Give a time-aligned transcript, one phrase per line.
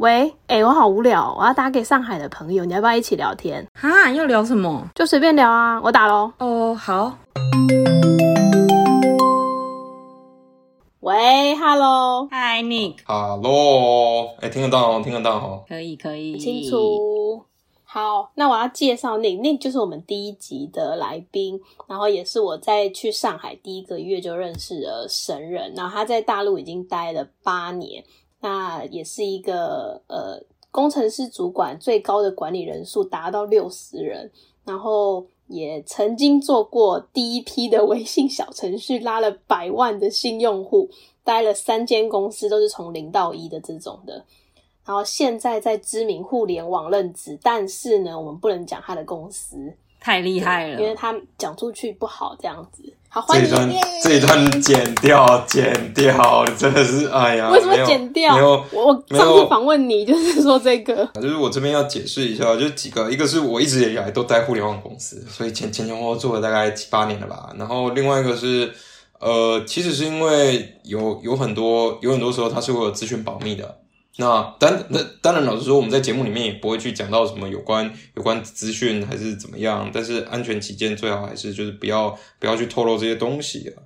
[0.00, 3.66] 喂，哎、我好无聊，我要打给上海的朋友，你要不要一起聊天？
[3.74, 4.88] 哈，要聊什么？
[4.94, 6.32] 就随便聊啊，我打喽。
[6.38, 7.18] 哦，好，
[11.00, 15.64] 喂，Hello，嗨，Nick，Hello，哎、听得到哦，听得到哦。
[15.68, 16.70] 可以可以，清。
[16.70, 17.44] 楚。
[17.84, 28.02] 好，那我要介绍 Nick，Nick 就是我们第一集的来宾，然后也是我在去上海第一个月就认识的神人，然后他在大陆已经待了八年，
[28.40, 34.30] 那也是一个呃工程师主管，最高的管理人数达到六十人，
[34.64, 40.88] 然后也曾经做过第一批的微信小程序，拉了百万的新用户，
[41.22, 44.24] 待了三间公司，都是从零到一的这种的。
[44.86, 52.82] 然后现在在知名互联网任职，但是呢，我们不能讲他的公司，太厉害了因为，他讲出去不好这样子。
[53.12, 53.70] 好，欢迎这一段
[54.04, 58.36] 这一段剪掉，剪掉，真的是哎呀，为什么剪掉？
[58.36, 67.50] 没有，我我上次访问你就是说这个，就是我这边要解释一下，就是几个，一个是我一直以来都在互联网公司，所以前前前后后做了大概七八年了吧。
[67.58, 68.72] 然后另外一个是，
[69.18, 73.78] 呃，其实是因为有有很多有很多时候它是会有资讯保密的。
[74.16, 83.82] 那当那当然，老实说，我们在节目里面也不会去讲到什么有关有关资讯还是怎么样，但是安全起见，最好还是就是不要不要去透露这些东西啊。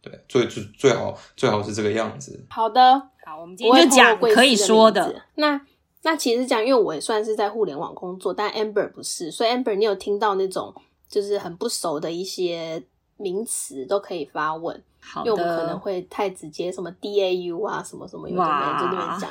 [0.00, 2.44] 对，最最最好最好是这个样子。
[2.50, 5.22] 好的，好，我们今天就讲可以说的。。
[5.36, 5.60] 那
[6.02, 10.74] 那其实讲，因为我也算是在互联网工作，但 Amber 不是，所以 Amber 你有听到那种
[11.08, 12.82] 就是很不熟的一些
[13.16, 19.30] 名词都可以发问，好因为我们可能，会太直接，什么 DAU 啊，什么什么有的没哇的，就那边讲，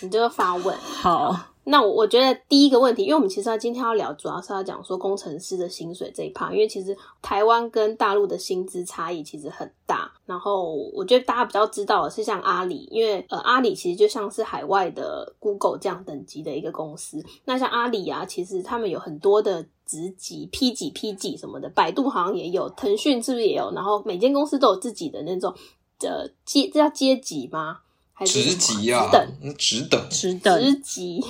[0.00, 0.76] 你就会发问。
[0.78, 10.10] 好，那我我觉得第一个问题，因为我们其实要今天要聊，主要是要讲说工程师的薪水这一趴，因为其实台湾跟大陆的薪资差异其实很大。
[10.24, 17.22] 然后我觉得大家比较知道的是像阿里，因为呃阿里其实就像是海外的 Google 这样等级的一个公司。
[17.44, 23.72] 那像阿里啊，其实他们有很多的职级 P 几 P 几什么的，百度好像也有，腾讯是不是也有？
[23.74, 25.54] 然后每间公司都有自己的那种
[26.00, 27.80] 呃阶，这叫阶级吗？
[28.18, 30.50] 还是职级啊职等？，嗯职等。
[30.60, 31.20] 职级。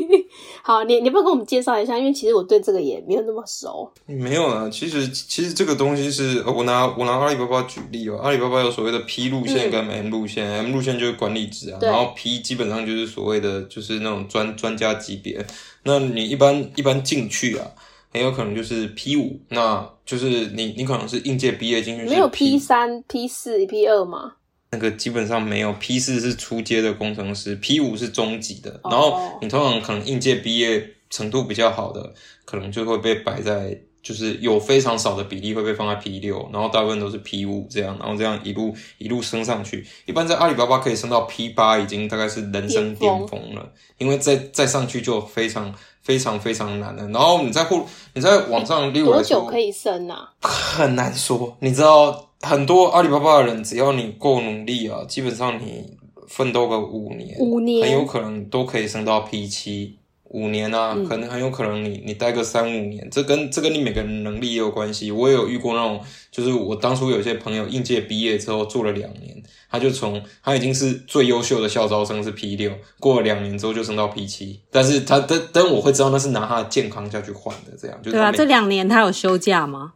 [0.62, 3.90] 好，你你不要跟我们介绍一下，因为其实我对这个也没有那么熟。
[4.04, 15.42] 没有啊，其实其实这个东西是，呃我拿我拿阿里巴巴举例哦，阿里巴巴有所谓的 P 路线跟 M 路线、m 路线就是管理职啊，然后 P 基本上就是所谓的就是那种专专家级别。
[15.84, 17.64] 那你一般一般进去啊，
[18.12, 24.32] 很有可能就是 P 五，那就是你你可能是应届毕业进去是没有 P 三、P 四、P 二吗？
[24.70, 32.12] 那个基本上没有，P 四是初阶的工程师，P 五是中级的，哦然后你通常可能应届毕业程度比较好的，
[32.44, 39.86] 可能就会被摆在，就是有非常少的比例会被放在 P 六，然后大部分都是 P 五这样，然后这样一路一路升上去。
[40.04, 45.72] 一般在阿里巴巴可以升到 P 八，已经大概是人生巅峰了，因为再再上去就非常
[46.02, 47.08] 非常非常难了。
[47.08, 50.32] 然后你在互你在网上，例如多久可以升啊？
[50.40, 55.96] 很难说，你知道，很多阿里巴巴的人，只要你够努力啊，基本上你
[56.28, 59.98] 奋斗个五年，五年很有可能都可以升到 P 七。
[60.30, 65.12] 五年啊，嗯可能很有可能你你待个三五年，这跟这跟你每个人能力也有关系。
[65.12, 66.00] 我也有遇过那种，
[66.32, 79.92] 就是我当初有些朋友应届毕业之后做了两年，他就从他已经是最优秀的校招生是 P 六，过了两年之后就升到 P 七，但是他但但我会知道那是拿他的健康下去换的，这样就对啊，这两年他有休假吗？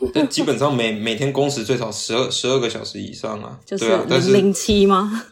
[0.14, 5.24] 但基本上每每天工时最少十二十二个小时以上啊，就是对啊，但是零零七吗？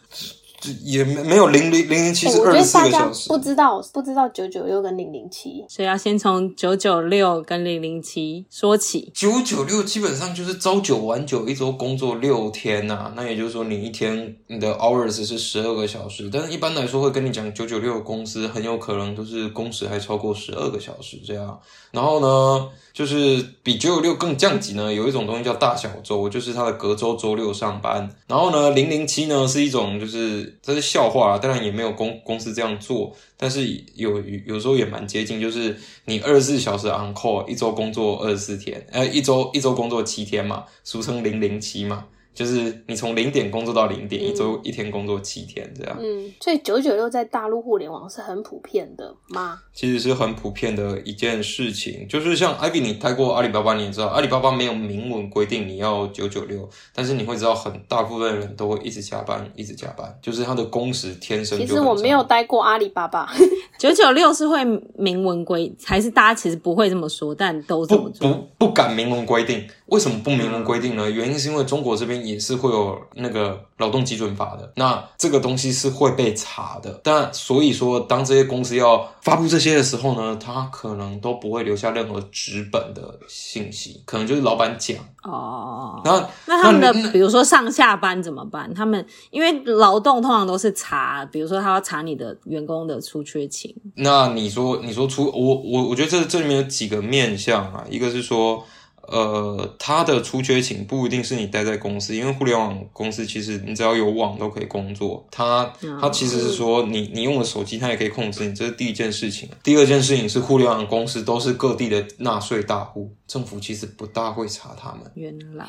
[0.61, 9.09] 就也没没有零零零零七哎我觉是二十四得大家个小时不，知道不知道九九六跟零零七，所以要先从九九六跟零零七说起。
[9.15, 21.57] 九九六基本上就是朝九晚九，一周工作六天呐、那也就是说你一天你的 hours 是十二个小时，但是一般来说会跟你讲九九六的公司很有可能都是工时还超过十二个小时这样。
[21.91, 22.67] 然后呢，
[22.99, 28.13] 就是比九九六更降级呢，有一种东西叫大小周，就是它的隔周周六上班。
[28.27, 33.65] 然后呢，零零七呢是一种就是这是笑话，当然也没有公公司这样做，但是
[33.95, 42.03] 有有时候也蛮接近，就是你二十四小时 on call，一周工作二十四天，呃，一周一周工作七天嘛，俗称零零七嘛，
[42.33, 45.97] 就是你从零点工作到零点，一周一天工作七天这样。
[45.99, 49.59] 嗯，所以九九六在大陆互联网是很普遍的吗？
[49.73, 63.29] 其实是很普遍的一件事情，就是像艾比，你待过阿里巴巴，你也知道，阿里巴巴没有明文规定你要九九六，但是你会知道，很大部分人都会一直加班，一直加班，就是他的工时天生其实我没有待过阿里巴巴，
[63.77, 64.63] 九九六是会
[64.95, 68.31] 明文规，还是大家其实不会这么说，但都这么不做？
[68.31, 71.09] 不不敢明文规定，为什么不明文规定呢？
[71.09, 76.99] 原因是因为中国这边也是会有那个劳动基准法的，那这个东西是会被查的。
[77.03, 84.97] 但所以说，当这些公司要发布这些的时候呢，他可能都不会留下任何纸本的信息，可能就是老板讲。
[85.23, 88.73] 哦，然后那他们的比如说上下班怎么办？
[88.73, 98.63] 他们因为劳动通常都是查，比如说他要查你的员工的出缺勤，那你说，你说出我我我觉得这这里面有几个面向啊，一个是说，
[99.11, 105.25] 呃，它的出缺勤不一定是你待在公司，因为互联网公司其实你只要有网都可以工作。
[105.31, 109.49] 它它其实是说你你用的手机，它也可以控制你，这是第一件事情。
[109.63, 114.99] 第二件事情是互联网公司都是各地的纳税大户，政府其实不大会查他们。
[115.15, 115.67] 原来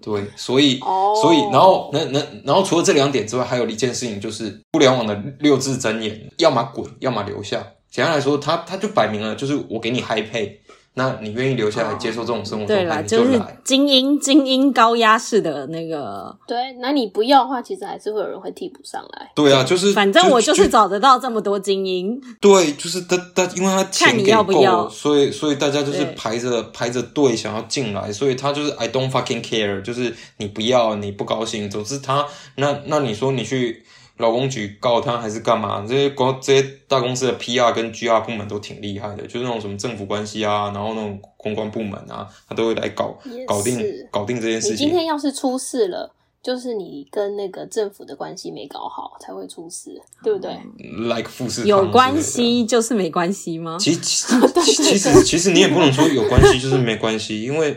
[0.00, 7.64] 对，所以、哦所以，然后那那然后除了这两点之外，还有一件事情就是互联网的六字真言，要么滚，要么留下。
[7.90, 10.50] 简单来说，他他就摆明了，就是我给你 high pay，
[10.96, 13.60] 那你愿意留下来接受这种生活对啦，状态，你就是来。
[13.64, 19.30] 精英精英高压式的那个，对，那你不要的话，其实还是会有人会替补上来。
[19.34, 32.24] 对啊，就是反正我就是找得到这么多精英，对，就是他他，因为他钱看你给够要不要所以所以大家就是排着排着队想要进来，所以他就是 I don't fucking care，就是你不要你不高兴，总之他
[32.56, 33.84] 那那你说你去
[34.18, 35.84] 劳工局告他还是干嘛？
[35.88, 43.16] 这些公这些大公司的 PR 跟 GR 部门都挺厉害的，就是那种什么政府关系啊，然后那种公关部门啊，他都会来搞
[43.46, 43.78] 搞定
[44.10, 44.90] 搞定这件事你今。
[44.90, 46.12] 天要是出事了，
[46.42, 50.52] 就是你跟那个政府的关系没搞好才会出事，对不对
[51.08, 53.76] ？like 富士康有关系就是没关系吗？
[53.80, 54.24] 其其
[54.62, 57.76] 其实其实你也不能说有关系 就是没关系，因为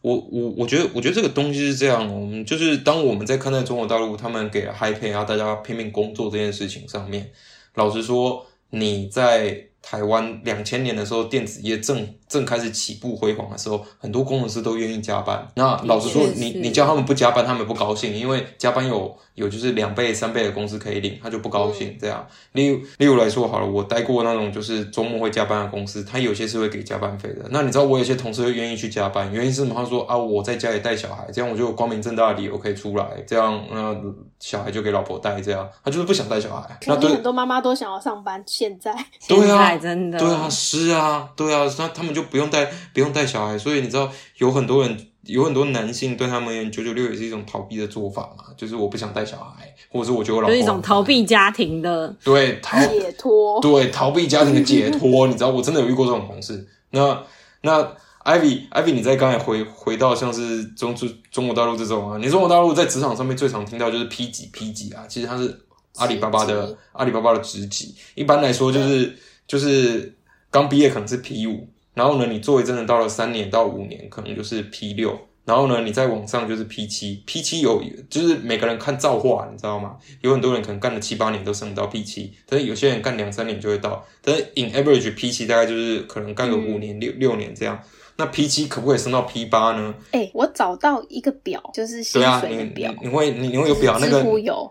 [0.00, 7.30] 我我我觉得我觉得这个东西是这样，我们就是当我们在看待中国大陆他们给了 high pay 啊，大家拼命工作这件事情上面，
[7.74, 15.46] 老实说你在台湾两千年的时候，电子业正正开始起步辉煌的时候，很多工程师都愿意加班。
[15.54, 21.96] 那老实说你你叫他们不加班，他们不高兴，因为加班有有就是两倍、三倍的工资可以领，他就不高兴。
[22.00, 27.46] 这样，例如例如来说好了，我待过那种就是周末会加班的公司，他有些是会给加班费的。
[27.50, 29.74] 那你知道我有些同事会愿意去加班，原因是什么？
[29.74, 33.94] 他说啊，我在家里带小孩，这样我就有光明正大的理由可以出来，这样那
[34.38, 36.78] 小孩就给老婆带，这样他就是不想带小孩。
[36.86, 38.94] 那对肯定很多妈妈都想要上班，现在
[39.28, 42.64] 对啊真的对啊，是啊，对啊，那他们就不用带
[42.94, 53.60] 不用带小孩，所以你知道有很多人有很多男性对他们而言，九九六也是一种逃避的做法嘛，就是我不想带小孩，或者是我觉得我老就是一种逃避家庭的，对逃解脱。
[53.60, 56.66] 对逃避家庭的解脱， 你知道我真的有遇过这种同事。
[56.90, 57.22] 那
[57.60, 57.82] 那
[58.24, 65.60] Ivy Ivy，你在刚才回回到像是中中中国大陆这种啊，你中国大陆在职场上面最常听到就是 P 几 P 几啊，其实它是
[65.96, 69.16] 阿里巴巴的阿里巴巴的职级，一般来说就是
[69.46, 70.14] 就是
[70.50, 75.18] 刚毕业可能是 P 五，然后呢，你作为真的到了三年到五年，可能就是 P 六。
[75.46, 79.96] 然后呢，你再往上就是 P 七，P 七有就是每个人看造化，你知道吗？
[80.20, 84.04] 有很多人可能干了七八年都升不到 P 七，但是有些人干两三年就会到。
[84.20, 87.80] 但是 in average P 七大概就是可能干个五年、六六年这样。
[88.16, 89.94] 那 P 七可不可以升到 P 八呢？
[90.12, 94.26] 哎、我找到一个表，就是薪水的表，你你会你你会有表那知个。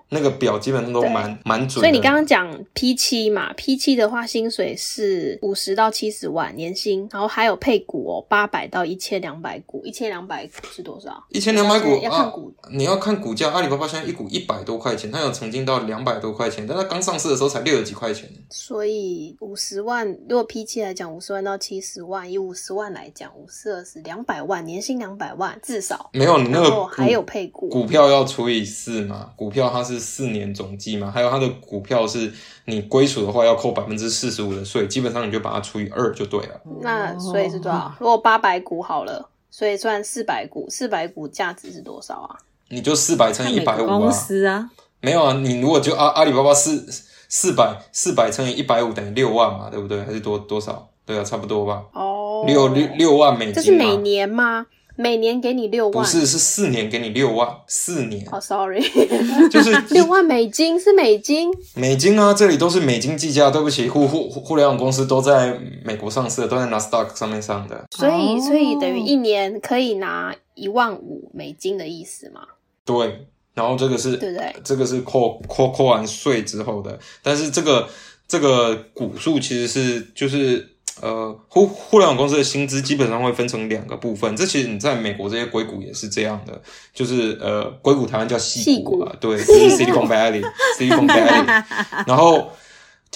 [0.09, 1.81] 那个表基本上都蛮蛮准。
[1.81, 11.23] 所以你刚刚讲 P 七嘛，P 七的话薪水是五十到七十万年薪，然后还有配股哦，八百到一千两百股，一千两百股是多少？
[11.29, 13.51] 一千两百股啊要看股，你要看股价。
[13.51, 18.29] 阿里巴巴现在一股一百多块钱，它有曾经到两百多块钱，但它刚上市的时候才六十几块钱。
[18.49, 32.31] 所以五十万，如果 P 七来讲，五十万到七十万，以五十万来讲，五四二十两百万，年薪两百万至少，没有你那个还有配股，股票要除以四嘛，股票它是四年总计嘛，还有它的股票是
[32.65, 36.61] 你归属的话要扣百分之四十五的税，基本上你就把它除以二就对了。
[36.81, 37.93] 那所以是多少？
[37.99, 42.37] 如果八百股好了，所以算四百股，四百股价值是多少啊？
[42.69, 44.69] 你就四百乘以一百五看每个公啊，司啊，
[45.01, 46.85] 没有啊，你如果就阿阿里巴巴四
[47.29, 50.03] 四百四百乘以一百五等于六万嘛，对不对？
[50.03, 50.89] 还是多多少？
[51.05, 53.55] 对啊，差不多吧，哦，六六六万美金嘛。
[53.55, 54.67] 这是每年吗？
[54.97, 55.91] 每年给你六万？
[55.91, 63.51] 不是是四年给你六万，四年哦、s o r r y 就是 六万美金是美金，美金啊，这里都是美金计价。
[63.51, 67.83] 对不起，互互互联网公司都在美国上市的，都在 NASDAQ 上面上的。
[67.91, 72.41] 所以哦所以等于一年可以拿一万五美金的意思嘛？
[72.85, 74.55] 对，然后这个是对不对？
[74.63, 77.89] 这个是扣扣扣完税之后的，但是这个
[78.29, 86.61] 这个股数其实是就是呃互互联网公司的薪资基本上会分成两个部分，这其实你在美国这些硅谷也是这样的，
[86.93, 91.63] 就是呃硅谷台湾叫西谷啊，对，就是 Silicon Valley，Silicon Valley，
[92.07, 92.49] 然后。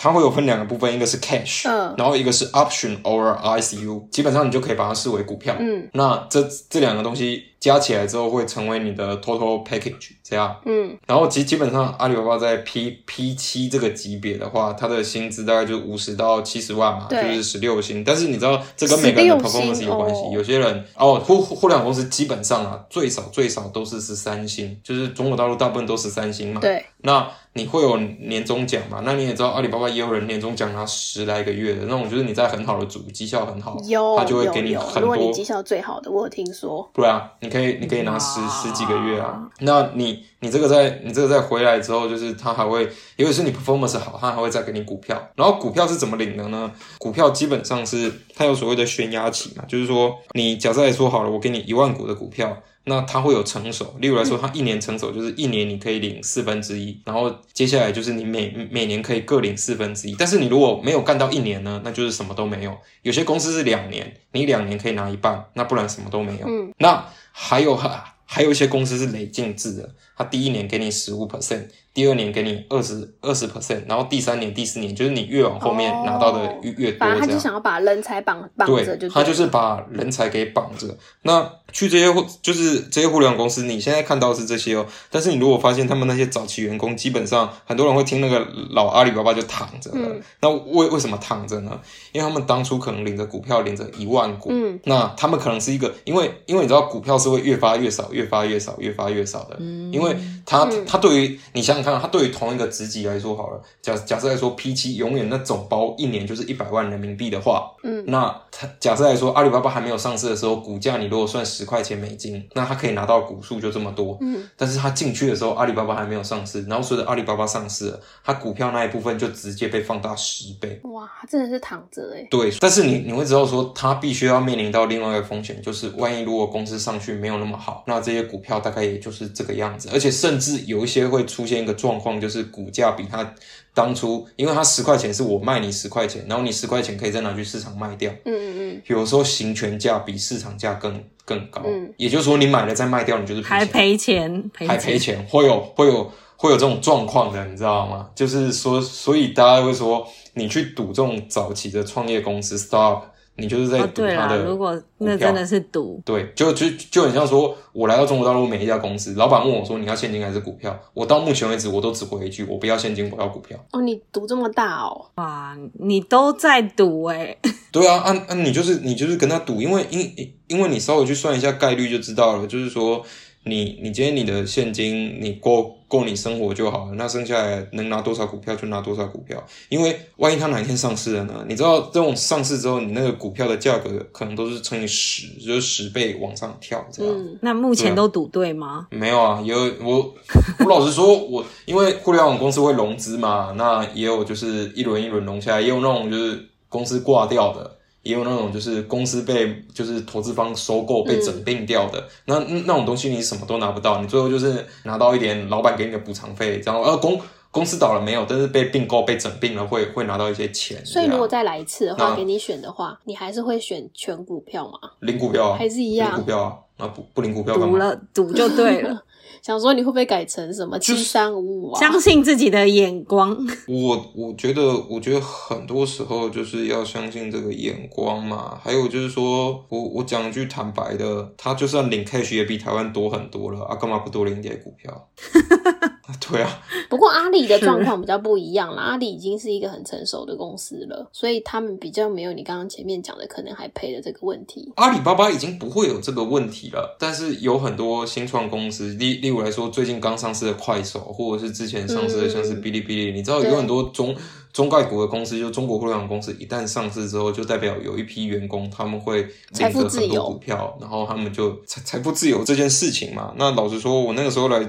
[0.01, 5.53] 它会有分两个部分，一个是 cash，、嗯然后一个是 option or ICU，基本上你就可以把它视为股票。
[5.59, 10.55] 嗯那这这两个东西加起来之后，会成为你的 total package 这样。
[10.65, 18.03] 嗯然后基基本上阿里巴巴在 P P 七这个级别的话，它的薪资大概就五十到七十万嘛，就是十六薪。
[18.03, 26.61] 但是你知道这跟每个人的 performance 有关系，哦有些人哦互互联网公司基本上啊最少最少都是十三薪，就是中国大陆大部分都十三薪嘛。
[26.61, 29.01] 对，那你会有年终奖嘛？
[29.03, 39.41] 那你也知道阿里巴巴也有人年终奖拿十来个月的那种，就是你在很好的组，绩效很好，有他就会给你很多如果你绩效最好的，我有听说，对啊，你可以你可以拿十十几个月啊。
[39.59, 42.87] 那你你这个在你这个在回来之后，就是他还会，
[43.17, 45.21] 尤其是你 performance 好，他还会再给你股票。
[45.35, 46.71] 然后股票是怎么领的呢？
[46.97, 52.57] 股票基本上是它有所谓的悬崖期嘛，就是说你假设来说好了，我给你一万股的股票。
[52.85, 60.15] 那它会有成熟，例如来说，它一年成熟就是一年你可以领四分之一，然后接下来就是你每每年可以各领四分之一。
[60.17, 62.75] 但是你如果没有干到一年呢，那就是什么都没有。
[63.03, 66.47] 有些公司是两年，你两年可以拿一半，那不然什么都没有。
[66.47, 67.05] 嗯，那
[67.41, 77.09] 还有还还有一些公司是累进制的，它第一年给你十五 percent，第二年给你二十二十 percent，然后第三年、第四年就是你越往后面拿到的越、越多这样。
[77.09, 80.95] 反正他就想要把人才绑绑着，对，就他就是把人才给绑着。
[81.21, 90.07] 那去这些互就是这些互联网公司，你现在看到是这些哦，但是你如果发现他们那些早期员工，基本上很多人会听那个老阿里巴巴就躺着了。
[90.09, 90.21] 嗯。
[90.41, 91.79] 那为为什么躺着呢？
[92.11, 94.79] 因为他们当初可能领着股票领着一万股，嗯。
[94.85, 99.91] 那他们可能是一个，因为因为你知道股票是会越发越少，越发越少，越发越少的，嗯。
[99.93, 100.85] 因为他嗯。
[100.85, 108.03] 他对于你想想看，他对于同一个职级来说好了，假假设来说 P 七永远那总包一年就是一百万人民币的话，嗯。
[108.07, 120.79] 那他假设来说阿里巴巴还没有上市的时候，股价你如果算十块钱美金，那他可以拿到股数就这么多，嗯，但是他进去的时候阿里巴巴还没有上市，然后随着阿里巴巴上市了，他股票那一部分就直接被放大十倍。
[120.83, 133.33] 哇，真的是躺着哎，对，但是你你会知道说，他必须要面临到另外一个风险，就是万一如果公司上去没有那么好，那这些股票大概也就是这个样子，而且甚至有一些会出现一个状况，就是股价比他
[133.73, 138.81] 当初，因为他十块钱是我卖你十块钱，然后你十块钱可以再拿去市场卖掉，嗯嗯嗯。
[138.87, 144.49] 有时候行权价比市场价更更高，嗯也就是说你买了再卖掉，你就是还赔钱。
[144.51, 148.09] 赔钱，赔还赔钱，会有会有会有这种状况的，你知道吗？
[148.15, 153.01] 就是说，所以大家会说，你去赌这种早期的创业公司 startup，
[153.39, 163.57] 你就是在哦，对啦，赌它的、如果那真的是赌，对，就就就很像说，我来到中国大陆每一家公司，老板问我说你要现金还是股票，我到目前为止我都只回一句，我不要现金，我要股票。
[163.71, 167.35] 哦，你赌这么大哦，哇，你都在赌哎、
[167.71, 173.03] 对啊，啊啊、你就是你就是跟他赌，因为因因为你稍微去算一下概率就知道了，就是说
[173.49, 181.43] 你你今天你的现金你够够你生活就好了，那剩下来能拿多少股票就拿多少股票，因为万一它哪一天上市了呢？
[181.47, 187.13] 你知道这种上市之后，你那个股票的价格可能都是乘以十，就是十倍往上跳这样。
[187.13, 188.87] 嗯那目前都赌对吗？
[188.91, 190.13] 没有啊，有我
[190.59, 202.07] 我老实说，我因为互联网公司会融资嘛，那也有就是一轮一轮融下来，也有那种就是公司挂掉的，也有那种就是公司被就是投资方收购被整并掉的。
[202.25, 207.19] 那那种东西你什么都拿不到，你最后就是拿到一点老板给你的补偿费，然后呃公
[207.51, 210.85] 公司倒了没有，但是被并购被整并了会会拿到一些钱。
[210.85, 214.91] 所以如果再来一次的话，给你选的话，你还是会选全股票吗？
[214.99, 217.73] 零股票啊，还是一样领股票啊，那不不零股票干嘛？
[217.73, 219.03] 赌了赌就对了，
[219.41, 221.79] 想说你会不会改成什么就是七三五五啊？
[221.79, 223.35] 相信自己的眼光。
[223.67, 228.59] 我我觉得，我觉得很多时候就是要相信这个眼光嘛。
[228.63, 235.09] 还有就是说，我我讲句坦白的，他就算领 cash 也比台湾多很多了啊，干嘛不多领一点股票？
[236.19, 244.71] 对啊，不过阿里的状况比较不一样啦，阿里已经是一个很成熟的公司了，所以他们比较没有你刚刚前面讲的可能还赔的这个问题。
[244.75, 254.15] 阿里巴巴已经不会有这个问题了，但是有很多新创公司，例例如来说，最近刚上市的快手，或者是之前上市的嗯像是哔哩哔哩，你知道有很多中
[254.51, 263.33] 中概股的公司，就中国互联网公司，一旦上市之后，就代表有一批员工他们会财领着很富自由多股票，然后他们就财财富自由这件事情嘛。
[263.37, 264.59] 那老实说，我那个时候来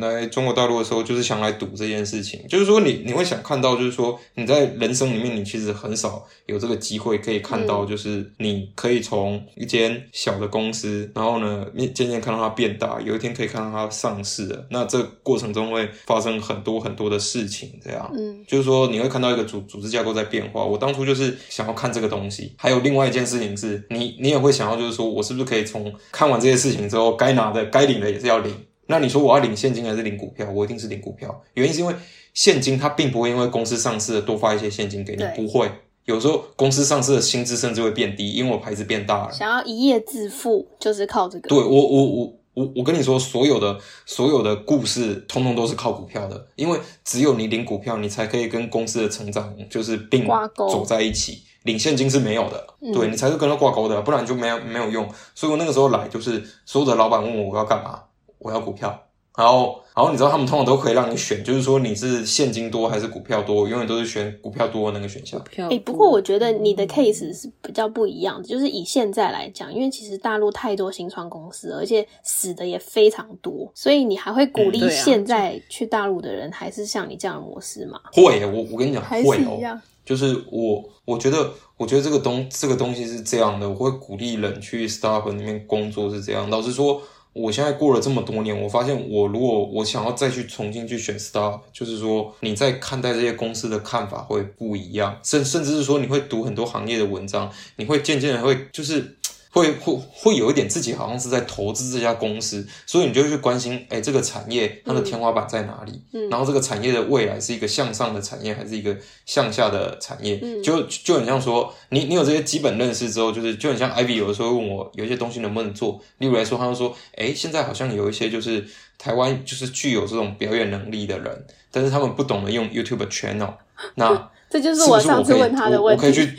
[0.00, 14.66] 来中国大陆的时候，就是想来赌这件事情，就是说你你会想看到，就是说你在人生里面，你其实很少有这个机会可以看到，就是你可以从一间小的公司，然后呢，你渐渐看到它变大，有一天可以看到它上市了。
[14.70, 18.10] 那这过程中会发生很多很多的事情，这样。
[18.12, 20.64] 嗯，就是说你会看到一个组组织架构在变化。
[20.64, 28.52] 我当初就是想要看这个东西，还有另外一件事情是你你也会想要，就是说我是不是可以从看完这些事情之后，该拿的该领的也是要领。
[28.90, 30.50] 那你说我要领现金还是领股票？
[30.50, 31.94] 我一定是领股票，原因是因为
[32.32, 35.70] 现金它并不会因为公司上市了多发一些现金给你，不会。
[36.06, 39.32] 有时候公司上市的薪资甚至会变低，因为我牌子变大了。
[39.32, 41.50] 想要一夜致富，就是靠这个。
[41.50, 50.26] 对我，我，我，我，我跟你说，所有的所有的故事，通通都是靠股票的，因为只有你领股票，你才可以跟公司的成长就是并
[50.56, 51.42] 走在一起。
[51.64, 55.06] 领现金是没有的，嗯对你才是跟他挂钩的，不然就没有没有用。
[55.34, 58.00] 所以我那个时候来，就是所有的老板问我我要干嘛，
[58.38, 59.04] 我要股票。
[59.36, 65.40] 然后，然后你知道他们通常都可以让你选，就是说你是现金多还是股票多，永远都是选股票多的那个选项。
[65.44, 78.00] 票哎、不过我觉得你的 case 是比较不一样的，就是以现在来讲，因为其实大陆太多新创公司，而且死的也非常多，所以你还会鼓励现在去大陆的人，还是像你这样的模式吗？
[78.12, 79.80] 会，我我跟你讲还会哦，是一样？
[80.04, 86.50] 就是我，我觉得，我觉得这个东这个东西是这样的，我会鼓励人去 startup 里面工作是这样。
[86.50, 87.00] 老实说，
[87.38, 99.14] 我现在过了这么多年，我发现我如果我想要再去重新去选 star，就是说你在看待这些公司的看法会不一样，甚甚至是说你会读很多行业的文章，你会渐渐的会就是。
[99.50, 106.02] 会会会有一点自己好像是在投资这家公司，所以你就去关心，哎，这个产业它的天花板在哪里？
[106.12, 110.38] 嗯然后这个产业的未来是一个向上的产业，还是一个向下的产业？
[110.42, 118.64] 嗯就就很像说，你你有这些基本认识之后，就是就很像 Ivy 有的时候会问我有一些东西能不能做，例如来说，他就说，哎，现在好像有一些就是
[118.98, 123.54] 台湾就是具有这种表演能力的人，但是他们不懂得用 YouTube channel，
[123.94, 124.30] 那。
[124.50, 126.00] 这就是我是我可以上次问他的问题。
[126.02, 126.38] 我我可以去，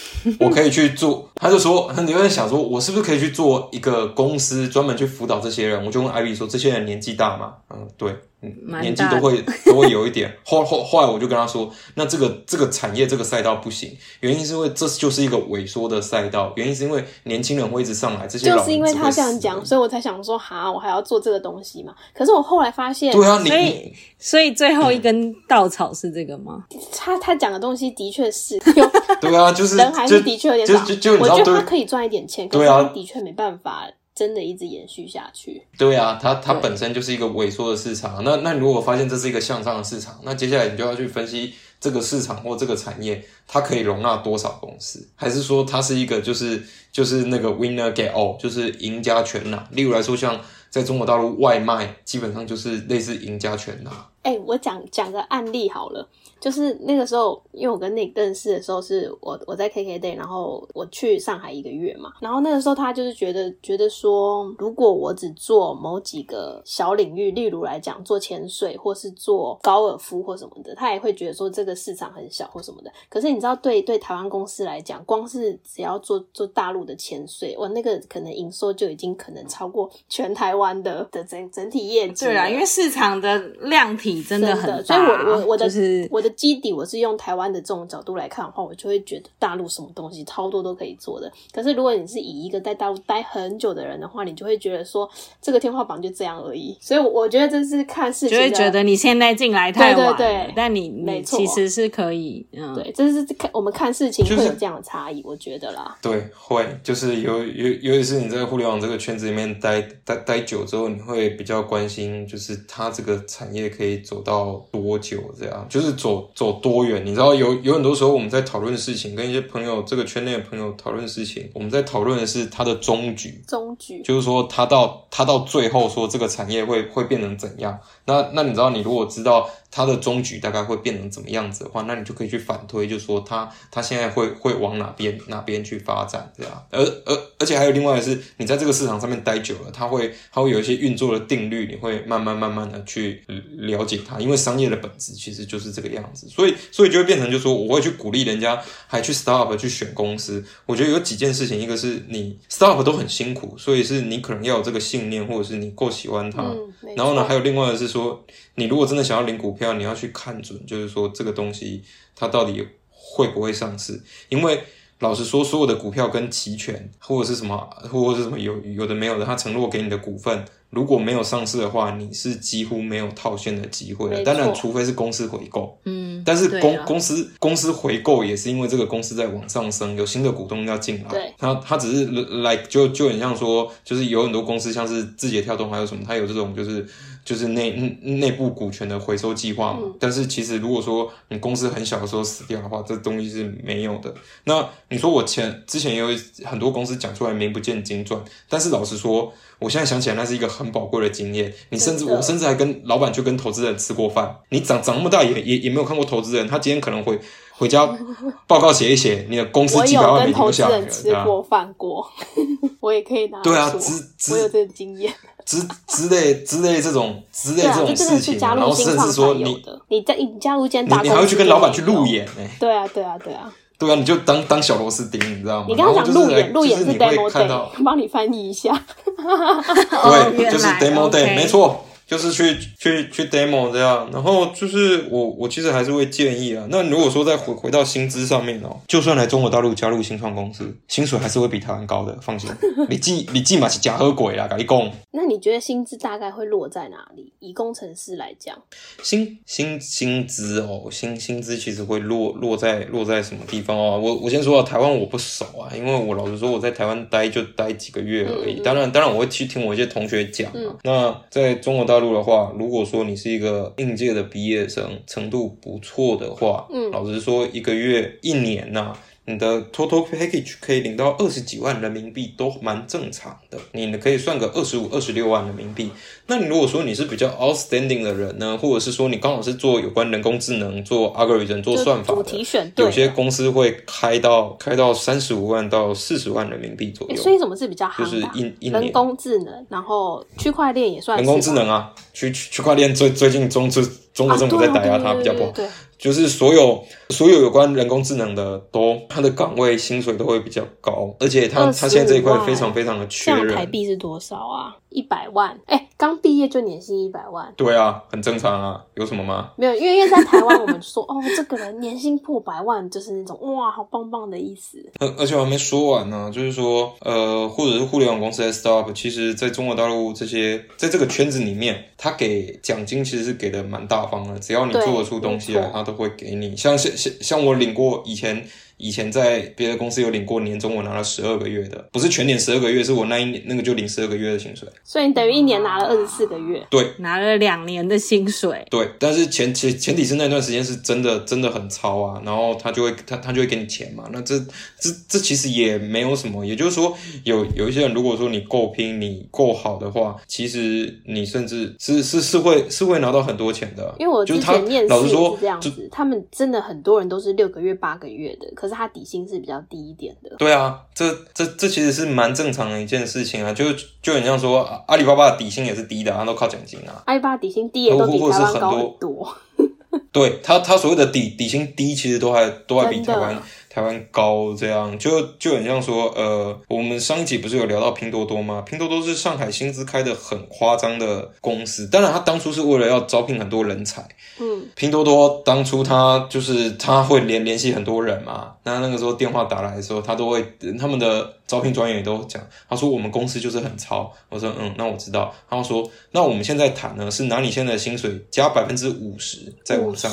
[0.40, 1.28] 我可以去做。
[1.36, 5.84] 他就说，你会想说，我是不是可以去做一个公司，专门去辅导这些人？
[5.84, 7.52] 我就问艾比说，这些人年纪大吗？
[7.68, 8.10] 嗯，对，
[8.40, 10.34] 嗯，年纪都会 都会有一点。
[10.46, 21.94] 后后后来我就跟他说，那这个这个产业这个赛道不行，原因是因为这就是一个萎缩的赛道，原因是因为年轻人会一直上来，这些就是因为他这样讲，所以我才想说，哈，我还要做这个东西嘛。
[22.14, 26.64] 可是我后来发现，对啊，你所以所以最后一根稻草是这个吗？
[26.96, 35.62] 他他讲的东西的确是有 对啊，就是人还就是的确有点少，就就就你我知道对觉得他可以赚一点钱，可是对啊他的确没办法真的一直延续下去。
[35.76, 38.24] 对啊，它它本身就是一个萎缩的市场。
[38.24, 49.68] 那那如果发现这是一个向上的市场，那接下来你就要去分析这个市场或这个产业，它可以容纳多少公司，还是说它是一个就是就是那个 winner get all，就是赢家全拿。
[49.72, 53.90] 例如来说，像在中国大陆外卖，基本上就是类似赢家全拿。
[54.26, 56.04] 哎、我讲讲个案例好了，
[56.40, 72.90] 就是那个时候，因为我跟 Nick 认识的时候，是我我在 KKday，然后我去上海一个月嘛，然后那个时候他就是觉得觉得说，如果我只做某几个小领域，例如来讲做潜水或是做高尔夫或什么的，他也会觉得说这个市场很小或什么的。
[73.08, 82.24] 可是你知道对，对台湾公司来讲，光是只要做做大陆的潜水，哇，那个可能营收就已经可能超过全台湾的的整整体业绩。
[82.24, 91.30] 对啊，因为市场的量体真的很大，所以我我我的、就是我的基底，我是用台湾的这种角度来看的话，我就会觉得大陆什么东西超多都可以做的。
[91.52, 95.08] 可是如果你是以一个在大陆待很久的人的话，你就会觉得说
[95.40, 96.76] 这个天花板就这样而已。
[96.80, 105.96] 所以我觉得这是看事情的，就会觉得你现在进来太晚了，对对对但你你没错其实是可以，嗯，对，这是看我们看事情会有这样的差异，我觉得啦。
[106.00, 117.04] 对，会就是尤尤尤其是你在互联网这个圈子里面待待待久之后，你会比较关心，就是它这个产业可以走到多久，这样就是走走多远。
[117.04, 127.78] 你知道有有很多时候我们在讨论事情，跟一些朋友这个圈内的朋友讨论事情，我们在讨论的是它的终局，终局就是说它到它到最后说这个产业会会变成怎样。
[128.06, 136.66] 那那你知道，你如果知道它的终局大概会变成怎么样子的话，那你就可以去反推，就说它它现在会会往哪边哪边去发展，这样。
[136.70, 143.22] 而而而且还有另外的是，你在这个市场上面待久了，它会它会有一些运作的定律，你会慢慢慢慢的去
[143.56, 150.44] 了解它，因为商业的本质其实就是这个样子，所以所以就会变成就说，我会去鼓励人家还去 startup 去选公司。
[150.64, 156.42] 我觉得有几件事情，一个是你 startup 都很辛苦，所以是你可能要有这个信念，或者是你够喜欢它。
[156.42, 158.24] 嗯，然后呢，还有另外的是说，
[158.56, 161.82] 你如果真的想要领股票，你要去看准，就是说这个东西
[162.14, 164.00] 它到底会不会上市。
[164.28, 164.60] 因为
[164.98, 167.56] 老实说，所有的股票跟期权或者是什么，
[167.90, 174.24] 或者是什么有有的没有的，它承诺给你的股份，如果没有上市的话，你是几乎没有套现的机会的。
[174.24, 175.78] 当然，除非是公司回购。
[175.84, 181.10] 嗯，但是公公司公司回购也是因为这个公司在往上升，有新的股东要进来。
[181.10, 182.06] 对，它它只是
[182.40, 186.88] 来就就很像说，就是有很多公司像是字节跳动还有什么，它有这种就是
[187.26, 189.80] 就是内内部股权的回收计划嘛。
[189.82, 194.14] 嗯但是其实如果说你公司很小的时候死掉的话，这东西是没有的。
[194.44, 196.08] 那你说我前之前也有
[196.44, 201.52] 很多公司讲出来名不见经传，但是老实说，我现在想起来那是一个很宝贵的经验。
[201.70, 204.36] 你甚至我甚至还跟老板去跟投资人吃过饭。
[204.50, 207.18] 你长长那么大也也也没有看过投资人，他今天可能会
[207.52, 207.86] 回家
[208.46, 212.06] 报告写一写，你的公司几百万美有跟投资人吃过饭过，
[212.80, 215.12] 我也可以拿对啊说之之我有这个经验。
[215.46, 219.80] 之之类之类这种之类这种这真的事情然后甚至说你的。
[219.88, 222.04] 你在你加入一间大公司，你你还会去跟老板去路。
[222.04, 223.50] 演呢、对啊，对啊，对啊。
[223.78, 225.66] 对啊，你就当当小螺丝钉，你知道吗？
[225.68, 228.72] 你刚刚讲路演，路演是你会 demo 看到 day，帮你翻译一下。
[229.16, 234.08] 哦对，就是 demo day，OK 没错，就是去去去 demo 这样。
[234.12, 236.66] 然后就是我我其实还是会建议啊。
[236.70, 242.48] 那如果说再回回到薪资上面哦，就算来中国大陆加入新创公司，薪水还是会比台湾高的，放心。
[242.88, 244.92] 你记你记嘛是假喝鬼啦，跟你讲。
[245.10, 247.32] 那你觉得薪资大概会落在哪里？
[247.40, 248.56] 以工程师来讲，
[249.02, 253.98] 薪薪薪资哦，薪薪资其实会落落在落在什么地方哦？
[253.98, 258.54] 我我先说啊，台湾我不熟啊，因为我老实说我在台湾待就待几个月而已。
[258.54, 260.54] 嗯嗯当然当然我会去听我一些同学讲啊。
[260.54, 266.90] 嗯那在中国大陆的话，如果说你是一个应届的毕业生，程度不错的话，嗯。
[266.90, 268.96] 老实说一个月一年呐、
[269.28, 273.58] 你的 total package 可以领到二十几万人民币，都蛮正常的。
[273.72, 275.90] 你可以算个二十五、二十六万人民币。
[276.28, 282.84] 那你如果说你是比较 outstanding 的人呢，或者是说你刚好是做有关人工智能、做 algorithm、做算法的。
[282.84, 287.16] 有些公司会开到开到三十五万到四十万人民币左右。
[287.16, 291.68] 诶所以什么是比较好就是一一人工智能，然后区块链也算人工智能。
[291.68, 293.84] 啊，区区区块链最最近中中
[294.14, 295.50] 中国政府在打压它，啊比较不好。
[295.50, 303.70] 对对对对就是所有所有有关人工智能的都，他的岗位薪水都会比较高，而且它25它现在这一块非常非常的这缺人台人。
[303.70, 304.76] 币是多少啊？
[304.90, 305.58] 一百万？
[305.66, 307.52] 哎、刚毕业就年薪一百万。
[307.56, 309.52] 对啊，很正常啊，有什么吗？
[309.56, 314.78] 没有，因为因为在台湾，我们说 哦，这个人年薪破百万，就是那种哇，好棒棒的意思。
[315.00, 326.54] 而而且我还没说完呢，就是说，呃，或者是互联网公司在 startup，其实在中国大陆这些在这个圈子里面，他给奖金其实是给的蛮大方的，只要你做得出东西来他都会给你。
[326.56, 328.46] 像像像像我领过以前。
[328.76, 334.68] 以前在别的公司有领过年终，我拿了十二个月的，不是全年十二个月，是我那一年那个就领十二个月的薪水。
[334.84, 336.64] 所以你等于一年拿了二十四个月。
[336.70, 344.38] 对拿了两年的薪水，对，但是前前前提是那段时间是真的真的很超啊，然后他就会他他就会给你钱嘛，那这
[344.78, 360.34] 这这其实也没有什么，也就是说有有一些人如果说你够拼，你够好的话，其实你甚至是是是会是会拿到很多钱的，因为我之就他前面试也老实说是这样就子，他们真的很多人都是六个月、八个月的，可是他底薪是比较低一点的。
[360.36, 363.64] 对啊，这这这其实是蛮正常的一件事情啊，就
[364.02, 367.02] 就很像说啊阿里巴巴的底薪也是低的、啊，他都靠奖金啊。
[367.06, 369.36] 阿里巴巴底薪低也都比或台湾高很多多。
[370.12, 373.40] 对他，他所谓的底底薪低，其实都还都还比台湾
[373.76, 378.62] 台湾高，这样就就很像说，呃，我们上一集不是有聊到拼多多吗？
[378.62, 384.00] 拼多多是上海薪资开的很夸张的公司，当然他当初是为了要招聘很多人才，
[384.40, 390.42] 嗯，拼多多当初他就是他会联联系很多人嘛，那那个时候电话打来的时候，他都会
[390.78, 400.10] 他们的招聘专员也都讲，他说我们公司就是很超，我说嗯，那我知道，他说那我们现在谈呢是拿你现在的薪水加百分之五十再往上。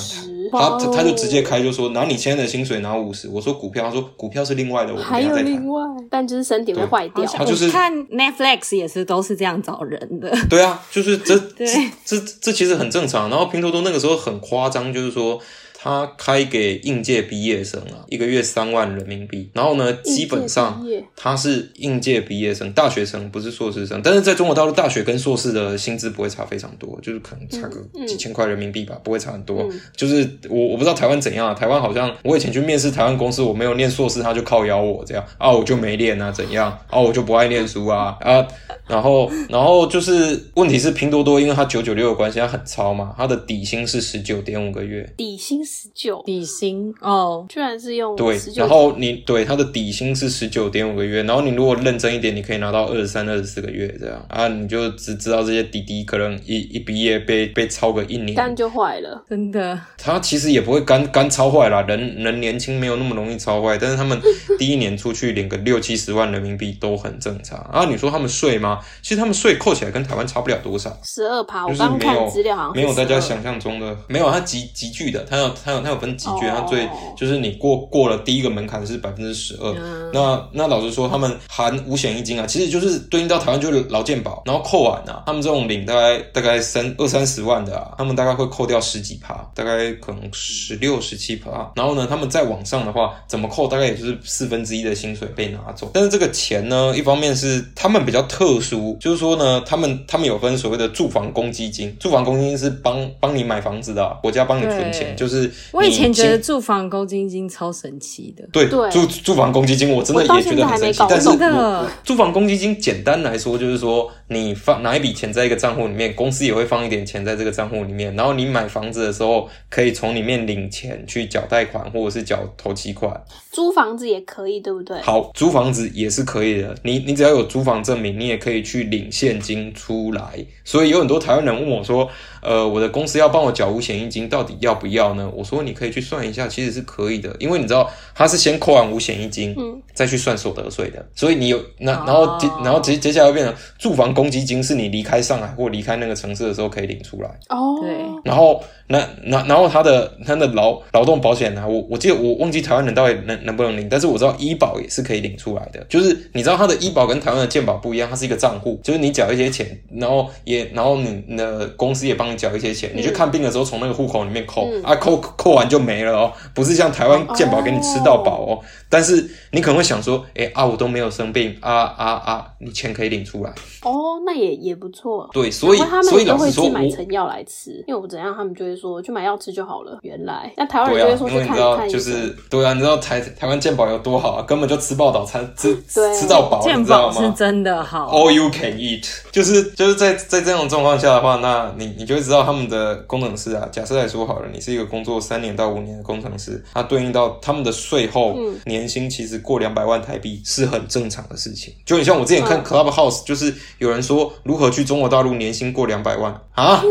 [0.51, 5.35] 谈，他他就直接开就说拿你现在的薪水拿五十，我说股票，他说股票是另外的，我们还有。
[5.43, 7.25] 另外，但就是身体会坏掉。
[7.25, 11.65] 他就是我看 Netflix 也是都是这样找人的，对啊，就是这这
[12.05, 13.29] 这这其实很正常。
[13.29, 15.39] 然后拼多多那个时候很夸张，就是说
[15.83, 19.49] 他开给应届毕业生啊，一个月三万人民币。
[19.51, 20.81] 然后呢，基本上
[21.13, 23.99] 他是应届毕业生，大学生不是硕士生。
[24.01, 29.61] 但是在中国大陆，大学跟硕士的薪资不会差非常多，就是可能差个几千块人民币吧，不会差很多。
[29.63, 38.47] 嗯就是我我不知道台湾怎样啊，台湾好像我以前去面试台湾公司，我没有念硕士，他就靠邀我这样啊，我就没练啊，怎样啊，我就不爱念书啊啊，
[38.87, 46.93] 然后然后就是问题是拼多多，因为它九九六的关系，它很超嘛，它的底薪是十九点五个月，底薪十九，底薪？
[47.01, 54.23] 哦，居然是用对十，九，然后你对他的底薪是十九点五个月，然后你如果认真一点，你可以拿到二十三、二十四个月这样。
[54.29, 59.23] 啊，你就只知道这些弟弟可能一一毕业被被超个一年，肝就坏了。
[59.27, 59.79] 真的。
[59.97, 64.19] 他其实也不会干干超坏啦，人人年轻没有那么容易超坏，但是他们
[64.59, 67.57] 第一年出去领个六七十万人民币都很正常。
[67.59, 67.85] 啊。
[67.89, 68.79] 你说他们税吗？
[69.01, 79.73] 其实他们税扣起来跟台湾差不了多少，十二趴，我是刚刚没有看资料好像没有大家想象中的没有，它集集聚的，它有它有它有分几卷，哦它最就是你过过了第一个门槛是百分之十二。
[80.13, 91.71] 那那老实说，他们含五险一金啊，其实就是对应到台湾就是劳健保，然后扣完啊，他们这种领大概大概三二三十万的啊，他们大概会扣掉十几趴，大概可能十六十七趴。
[91.75, 95.89] 然后呢，他们再往上的话，怎么扣大概也就是四分之一的薪水被拿走。
[95.93, 111.07] 但是这个钱呢，一方面是他们比较特殊，就是说呢，他们他们有分所谓的住房公积金，住房公积金是帮帮你买房子的啊、国家帮你存钱，就是我以前觉得住房公积金超神奇的，对对住住房公积金，我真的也觉得很神奇现在还没搞。
[111.09, 123.21] 但是住房公积金简单来说，就是说你放拿一笔钱在一个账户里面，公司也会放一点钱在这个账户里面，然后你买房子的时候可以从里面领钱去缴贷款或者是缴头期款。
[123.51, 124.99] 租房子也可以，对不对？
[125.01, 130.43] 好，租房子也是可以的，你你只要有租房证明，你也可以去领现金出来。
[130.65, 132.09] 所以有很多台湾人问我说，
[132.41, 135.31] 呃，我的公司要帮我缴五险一金，到底要不要呢？
[135.35, 147.29] 我说你可以去算一下，其实是可以的，因为你知道他是先扣完五险一金，嗯，再去算所得税的，所以你有那哦然后接、然后接接下来会变成住房公积金，是你离开上海或离开那个城市的时候可以领出来。
[147.49, 147.91] 哦，对
[148.23, 155.83] 然后那那然后他的他的劳劳动保险呢、我我记得我忘记台湾人到底能能不能领，但是我知道医保也是可以领出来的。
[155.89, 168.59] 就是你知道他的医保跟台湾的健保不一样，它是一个账户，就是你缴一些钱，然后也然后你你的公司也帮你缴一些钱，你去看病的时候从那个户口里面扣、嗯啊，扣扣完就没了哦，不是像台湾健保给你吃到饱哦。
[168.89, 173.49] 但是你可能会想说，哎啊，我都没有生病啊啊啊，你钱可以领出来。
[173.81, 175.27] 哦，那也也不错。
[175.33, 179.97] 对，所以他所们也都会以老实说，买成药来吃，因为我怎样，他们就会说去买药吃就好了。
[180.03, 181.89] 原来，那台湾人就会，说去看因为你知道，看。
[181.89, 188.11] 就是对啊，你知道台台湾健保有多好啊，根本就吃报道餐吃吃到饱，健你知道保是真的好。
[188.11, 201.73] ？All you can eat，就是就是在在这种状况下的话，那你你就会知道他们的工程师啊，假设来说好了，你是一个工作三年到五年的工程师，它对应到他们的税后、嗯年薪其实过两百万台币是很正常的事情。
[201.85, 206.81] 就你像我之前看嗯 Clubhouse，就是有人说如何去中国大陆年薪过两百万啊，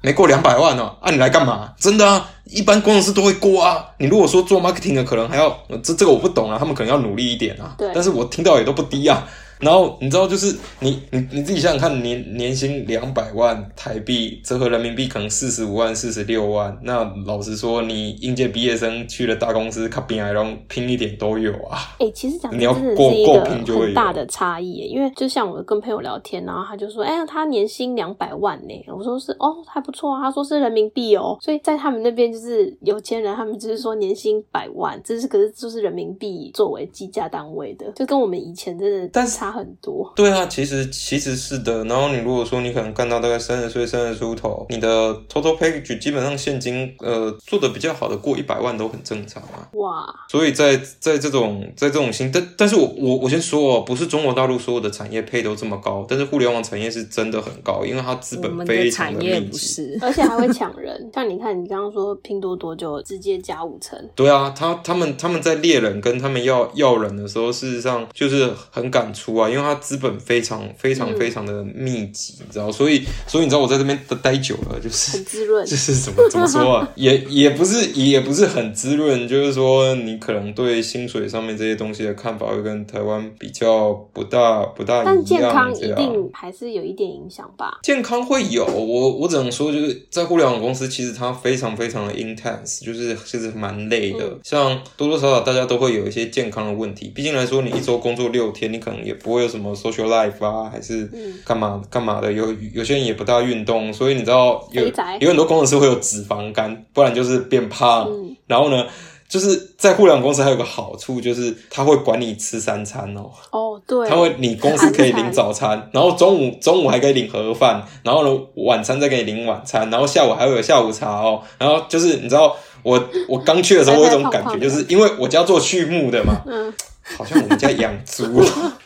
[0.00, 1.72] 没过两百万哦，啊你来干嘛？
[1.78, 3.86] 真的啊，一般工程师都会过啊。
[3.98, 7.74] 你如果说做 marketing 的，可能还要呃这这个我不懂啊，他们可能要努力一点啊。
[7.78, 9.26] 对但是我听到也都不低啊。
[9.62, 16.76] 然后你知道，就是你你你自己想想看，年年薪两百万台币，折合人民币可能四十五万、四十六万。
[16.82, 21.78] 那老实说，你应届毕业生去了大公司，卡比来龙拼一点都有啊。
[22.00, 40.12] 哎、其实讲你要真的够够是一个拼就会有很大的差异，因为就像我跟朋友聊天，然后他就说，哎、呀，他年薪两百万呢，我说是哦，还不错啊，他说是人民币哦，所以在他们那边就是有钱人，他们就是说年薪百万，这是可是就是人民币作为计价单位的，就跟我们以前真的但是差很多。
[40.16, 41.84] 对啊，其实其实是的。
[41.84, 49.68] 然后你如果说你可能干到大概三十岁、三十出头，你的 total package 基本上现金呃做的比较好的过一百万都很正常啊。
[49.74, 59.98] 哇，所以在在这种在这种新，但但是我我我先说哦，不是中国大陆所有的产业配都这么高，但是互联网产业是真的很高，因为它资本非的常的密集。
[60.00, 75.76] 而且还会抢人，像你看，你刚刚说拼多多就直接加五成，对啊，他他们他们在猎人跟他们要要人的时候，事实上就是很敢出啊，因为它资本非常非常嗯非常的密集，你知道，所以所以你知道我在这边待久了，就是 很滋润就。
[75.76, 87.78] 是怎么怎么说啊，也也不是也不是很滋润，就是说你可能对薪水上面这些东西的看法会跟台湾比较不大不大一样，但健康一定还是有一点影响吧？
[87.82, 94.24] 健康会有，我我只能说就是在互联网公司，其实它非常非常的 intense，就是其实蛮累的。
[94.24, 102.32] 嗯像多多少少大家都会有一些健康的问题，毕竟来说，你一周工作六天，你可能也不会有什么 social life 啊，还是嗯干嘛干嘛的。
[102.32, 104.84] 有有些人也不大运动，所以你知道有
[105.20, 108.06] 有很多工程师会有脂肪肝，不然就是变胖。
[108.08, 108.84] 嗯然后呢？
[109.28, 113.30] 就是在互联网公司还有个好处，就是他会管你吃三餐哦。
[113.50, 121.40] 哦，对，他会，你公司可以领早餐， 然后中午中午还可以领盒饭，然后呢晚餐再给你领晚餐，然后下午还会有下午茶哦。
[121.56, 126.70] 然后就是你知道，我我刚去的时候，我有一种感觉，就是因为我家做畜牧的嘛，嗯，
[127.16, 128.24] 好像我们家养猪，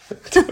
[0.30, 0.42] 对，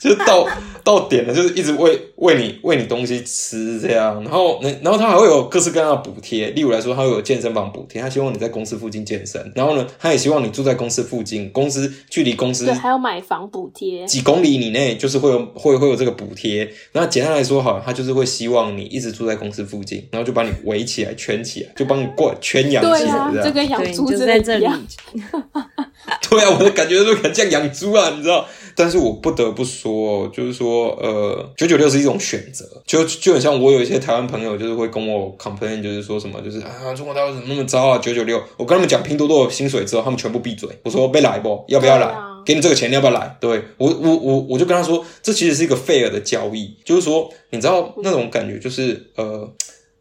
[0.00, 0.46] 就是到
[0.84, 16.70] 到点了，就是一直喂喂你喂你东西吃这样，然后然后他还会有各式各样的补贴，例如来说，他会有健身房补贴，他希望你在公司附近健身，然后呢，他也希望你住在公司附近，公司距离公司对，还有买房补贴，几公里以内就是会有会会有这个补贴。
[16.92, 23.44] 那简单来说，好了，他就是会希望你一直住在公司附近，然后就把你围起来、圈起来，就帮你过圈养起来，对啊，这样。
[23.44, 24.86] 这跟养猪在这里的一样。
[26.30, 28.46] 对啊，我的感觉都很像养猪啊，你知道？
[28.78, 38.40] 但是我不得不说，就是说，呃，九九六是一种选择，就就很像我有一些台湾朋友，就是会跟我 complain，就是说什么，就是啊，中国大陆怎么那么糟啊，九九六。
[38.56, 40.68] 我跟他们讲拼多多的薪水之后，他们全部闭嘴。
[40.84, 41.64] 我说，被来不？
[41.66, 42.14] 要不要来？
[42.46, 43.36] 给你这个钱，你要不要来？
[43.40, 49.24] 对我，我，我，我就跟他说，这其实是一个 fair 的交易，就是说，你知道那种感觉，就是呃，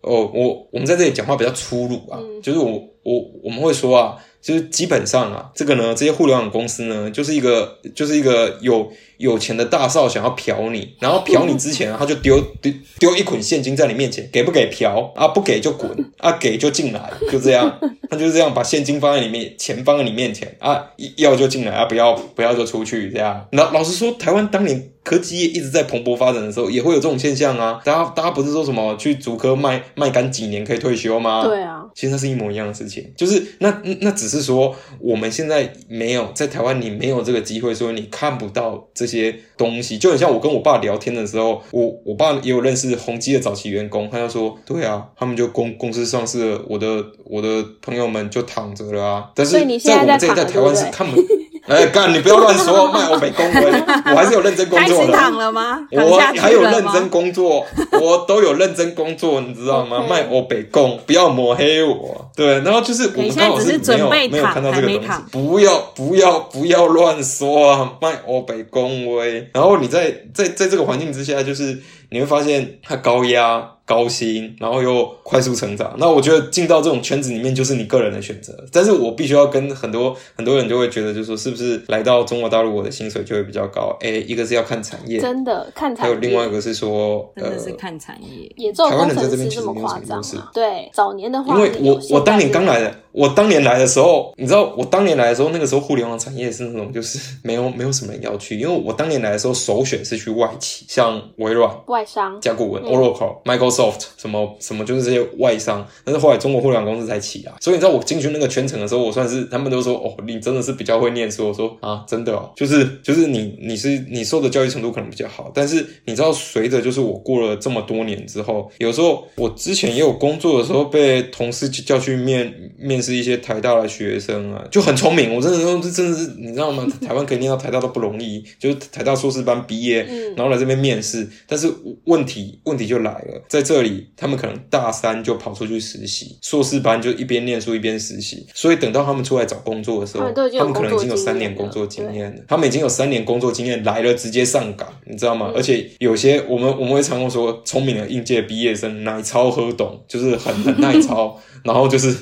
[0.01, 4.15] 哦，我我们在这里讲话比较粗鲁啊，就是我我我们会说啊。
[4.47, 15.27] 就是基本上啊，这个呢，这些互联网公司呢，就是一个就是一个有有钱的大少想要嫖你，然后嫖你之前，他就丢丢丢一捆现金在你面前，给不给嫖啊？
[15.27, 17.77] 不给就滚啊，给就进来，就这样，
[18.09, 20.81] 他就是这样把现金放在里面，钱放在你面前啊，
[21.17, 23.45] 要就进来啊，不要不要就出去，这样。
[23.51, 27.81] 老老实说，台湾当年科技业一直在蓬勃发展的时候，也会有这种现象啊。
[27.83, 31.43] 大家大家不是说什么去足科卖卖干几年可以退休吗？
[31.43, 34.37] 对啊，其实那是一模一样的事情，就是那那只是。
[34.47, 39.97] 说我们现在没有在台湾，你没有这个机会，所以你看不到这些东西。
[39.97, 51.21] 就很像我跟我爸聊天的时候，我我爸也有认识宏基的早期员工，他就说：“对啊，他们就公公司上市了，我的我的朋友们就躺着了啊。”但是在我们这在台湾是看不。
[51.67, 52.13] 哎，干！
[52.13, 53.71] 你不要乱说，卖欧北工威，
[54.11, 55.11] 我还是有认真工作的。
[55.11, 55.85] 躺了吗？
[55.91, 60.05] 我还有认真工作，我都有认真工作，你知道吗？
[60.09, 62.31] 卖欧北工，不要抹黑我。
[62.35, 67.93] 对，然后就是我们刚好是没有没有看到这个东西，不要不要不要乱说啊！
[68.01, 71.77] 卖欧北工威，然后你在在在这个环境之下，就是
[72.09, 73.71] 你会发现它高压。
[73.87, 78.53] 高薪，然后又快速成长，那我觉得进到这种圈子里面就是你个人的选择。
[78.69, 83.95] 但是我必须要跟很多很多人就会觉得，就是说是不是来到中国大陆，我的薪水就会比较高？
[84.03, 88.51] 哎，一个是要看产业，真的看产业；还有另外一个是说，真的是看产业。
[88.57, 90.37] 也台湾人在这边其实没有什么优势。
[90.53, 92.93] 对，早年的话，因为我我当年刚来的。
[93.17, 105.83] 我当年来的时候，你知道，我当年来的时候，那个时候互联网产业是那种就是没有没有什么人要去，因为我当年来的时候首选是去外企，像微软、外商、甲骨文、Oracle、Microsoft 什么什么，就是这些外商。
[106.03, 111.47] 但是后来中国互联网公司才起来，所以你知道我进去那个圈层的时候，我算是他们都说哦，你真的是比较会念书。
[111.47, 123.87] 我说啊，真的哦，就是就是你你是你受的教育程度可能比较好，但是你知道，随着就是我过了这么多年之后，有时候我之前也有工作的时候被同事叫去面面试一些台大的。
[123.87, 125.33] 学生啊，就很聪明。
[125.33, 126.85] 我真的说，这真的是你知道吗？
[127.01, 131.25] 台湾可以念到台大都不容易，就是台大硕士班毕业，然后来这边面试。
[131.47, 131.71] 但是
[132.03, 138.45] 问题问题就来了，在这里他们可能大三就跑出去实习，硕士班就一边念书一边实习。
[138.53, 142.41] 所以等到他们出来找工作的时候，他们可能已经有三年工作经验了。
[142.45, 145.51] 他们已经有三年工作经验来了，直接上岗，你知道吗？
[145.55, 152.13] 而且有些我们我们会常常说，聪明的应届毕业生奶超喝懂，就是很很耐 操，然后就是。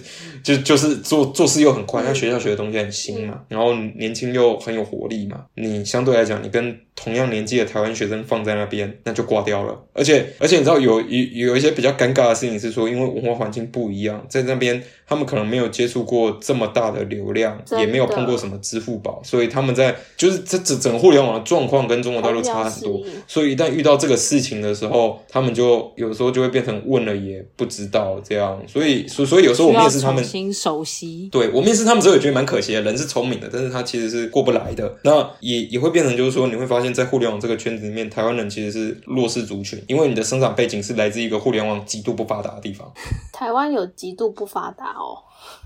[0.45, 6.77] 就就是做做事又很快，他学校学的东西很新嘛，然后年轻又很有活力嘛，你相对来讲，你跟。
[6.97, 9.77] 同样年纪的台湾学生放在那边，那就挂掉了。
[9.91, 23.01] 而且，而且你知道有有有一些比较尴尬的事情是说，因为文化环境不一样，在那边他们可能没有接触过这么大的流量，也没有碰过什么支付宝，所以他们在就是这整整互联网的状况跟中国大陆差很多。
[23.27, 28.57] 所以一旦遇到这个事情的时候，他们就有时候就会变成问了也不知道这样。
[28.65, 31.29] 所以所所以有时候我们面试他们，新熟悉。
[31.31, 34.91] 对我面试他们时候也觉得蛮可惜的，人是聪明的，但是他其实是过不来的。
[35.03, 36.95] 那也也会变成就是说你会发现。
[36.95, 42.89] 在互联网这个圈子里面，台湾人其实是弱势族群，因为你的生长背景是来自一个互联网极度不发达的地方。
[43.33, 45.19] 台湾有极度不发达哦。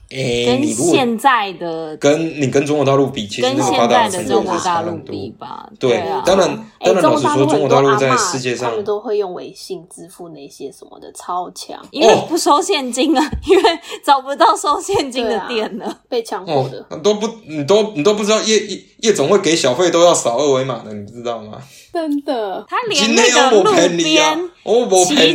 [0.10, 13.64] 跟现在的跟你跟中国大陆比，其实跟现在的中国大陆比吧，对，当然，当然老实说，中国大陆在世界上，他们都会用微信支付那些什么的，超强，因为不收现金啊，因为
[14.04, 21.62] 找不到收现金的店了，被强迫的，都不，你都你都不知道，夜夜夜总会给小费都要扫二维码的，你知道吗？
[21.92, 23.98] 真的，他连那个路边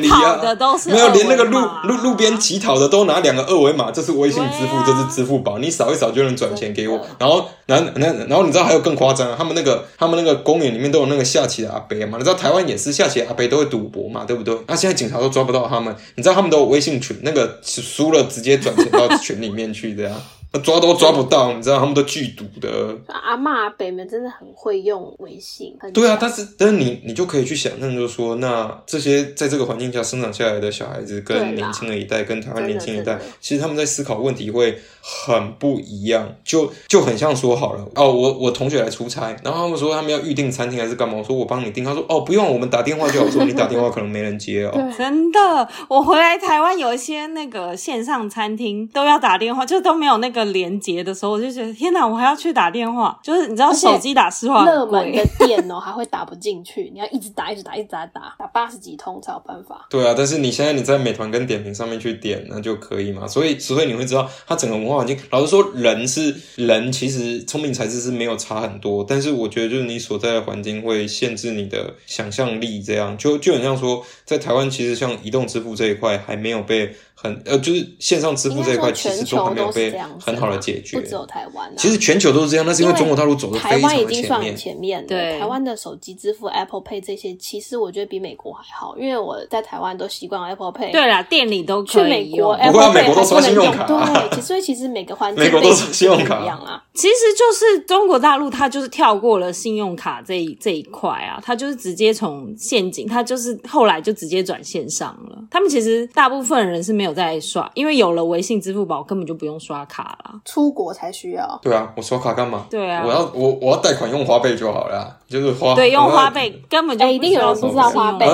[0.03, 7.01] 乞讨的都是没有，连那个路路路边乞讨的都拿两个二维码，这是微信支付，这是支付宝，你扫一扫就能转钱给我。
[7.19, 9.35] 然后，然然然后你知道还有更夸张啊？
[9.37, 12.19] 他们那个他们那个公园里面都有那个下棋的阿伯嘛？
[12.19, 14.25] 你知道台湾也是下棋阿伯都会赌博嘛？
[14.25, 14.57] 对不对？
[14.69, 20.13] 那现在警察都抓不到他们，你知道他们都有微信群，那个输了直接转钱到群里面去这样。
[20.61, 22.97] 抓都抓不到，你知道他们都剧毒的。
[23.09, 25.77] 阿妈北门真的很会用微信。
[25.93, 36.37] 对啊，但是但是你你就可以去想象，就是说，那这些在这个环境下生长下来的小孩子，跟年轻的一代，跟台湾年轻一代，其实他们在思考问题会很不一样。
[36.45, 41.17] 就就很像说好了哦，我我同学来出差，然后他们说他们要预定餐厅还是干嘛？
[41.19, 41.85] 我说我帮你订。
[41.85, 43.29] 他说哦不用，我们打电话就好。
[43.29, 44.73] 说你打电话可能没人接哦。
[44.97, 50.44] 真的，我回来台湾有一些那个线上餐厅都要打电话，就都没有那个。
[50.45, 59.87] 个连接的时候，我就觉得天哪，我还要去打电话，就是你知道手机打市话热门的，店哦，还会打不进去，你要一直打，一直打，一直打，打打八十几通才有办法。
[59.89, 63.27] 对啊，但是你现在你在美团跟点评上面去点，那就可以嘛。
[63.27, 69.05] 所以，所以你会知道，它整个文化环境，老实说，人是人，其实聪明才智是没有差很多。
[69.09, 81.07] 但是我觉得，就是你所在的环境会限制你的想象力，这样就就很像说，在台湾其实像移动支付这一块还没有被很呃，就是线上支付这一块，其实全球都还没有被都是这样子很好的解决不。
[81.07, 81.73] 只有台湾、啊。
[81.79, 85.01] 其实全球都是这样，那是因为中国大陆走的台湾非常的已经算很前面。
[85.01, 85.09] 了。
[85.09, 90.93] 对台湾的手机支付 Apple Pay 这些，其实我觉得比美国还好，因为我在台湾都习惯 Apple Pay。
[90.93, 92.53] 对啦，店里都去可美国以用。
[92.53, 96.84] Apple 不会啊 Pay 美国都还不能用刷信用卡对，其实所以其实每个环境美国都背景刷信用卡不一样啊。
[96.95, 105.39] 其实就是中国大陆，它就是跳过了信用卡这一这一块啊，它就是直接从现金，它就是后来就直接转线上了。
[105.51, 110.41] 他们其实大部分人是没有在刷，因为有了微信、支付宝，根本就不用刷卡啦。
[110.45, 111.59] 出国才需要。
[111.61, 112.67] 对啊，我刷卡干嘛？
[112.71, 118.25] 对啊我要我我要贷款用花呗就好了啊，就是花对，用花呗根本就哎一定有人不知道花呗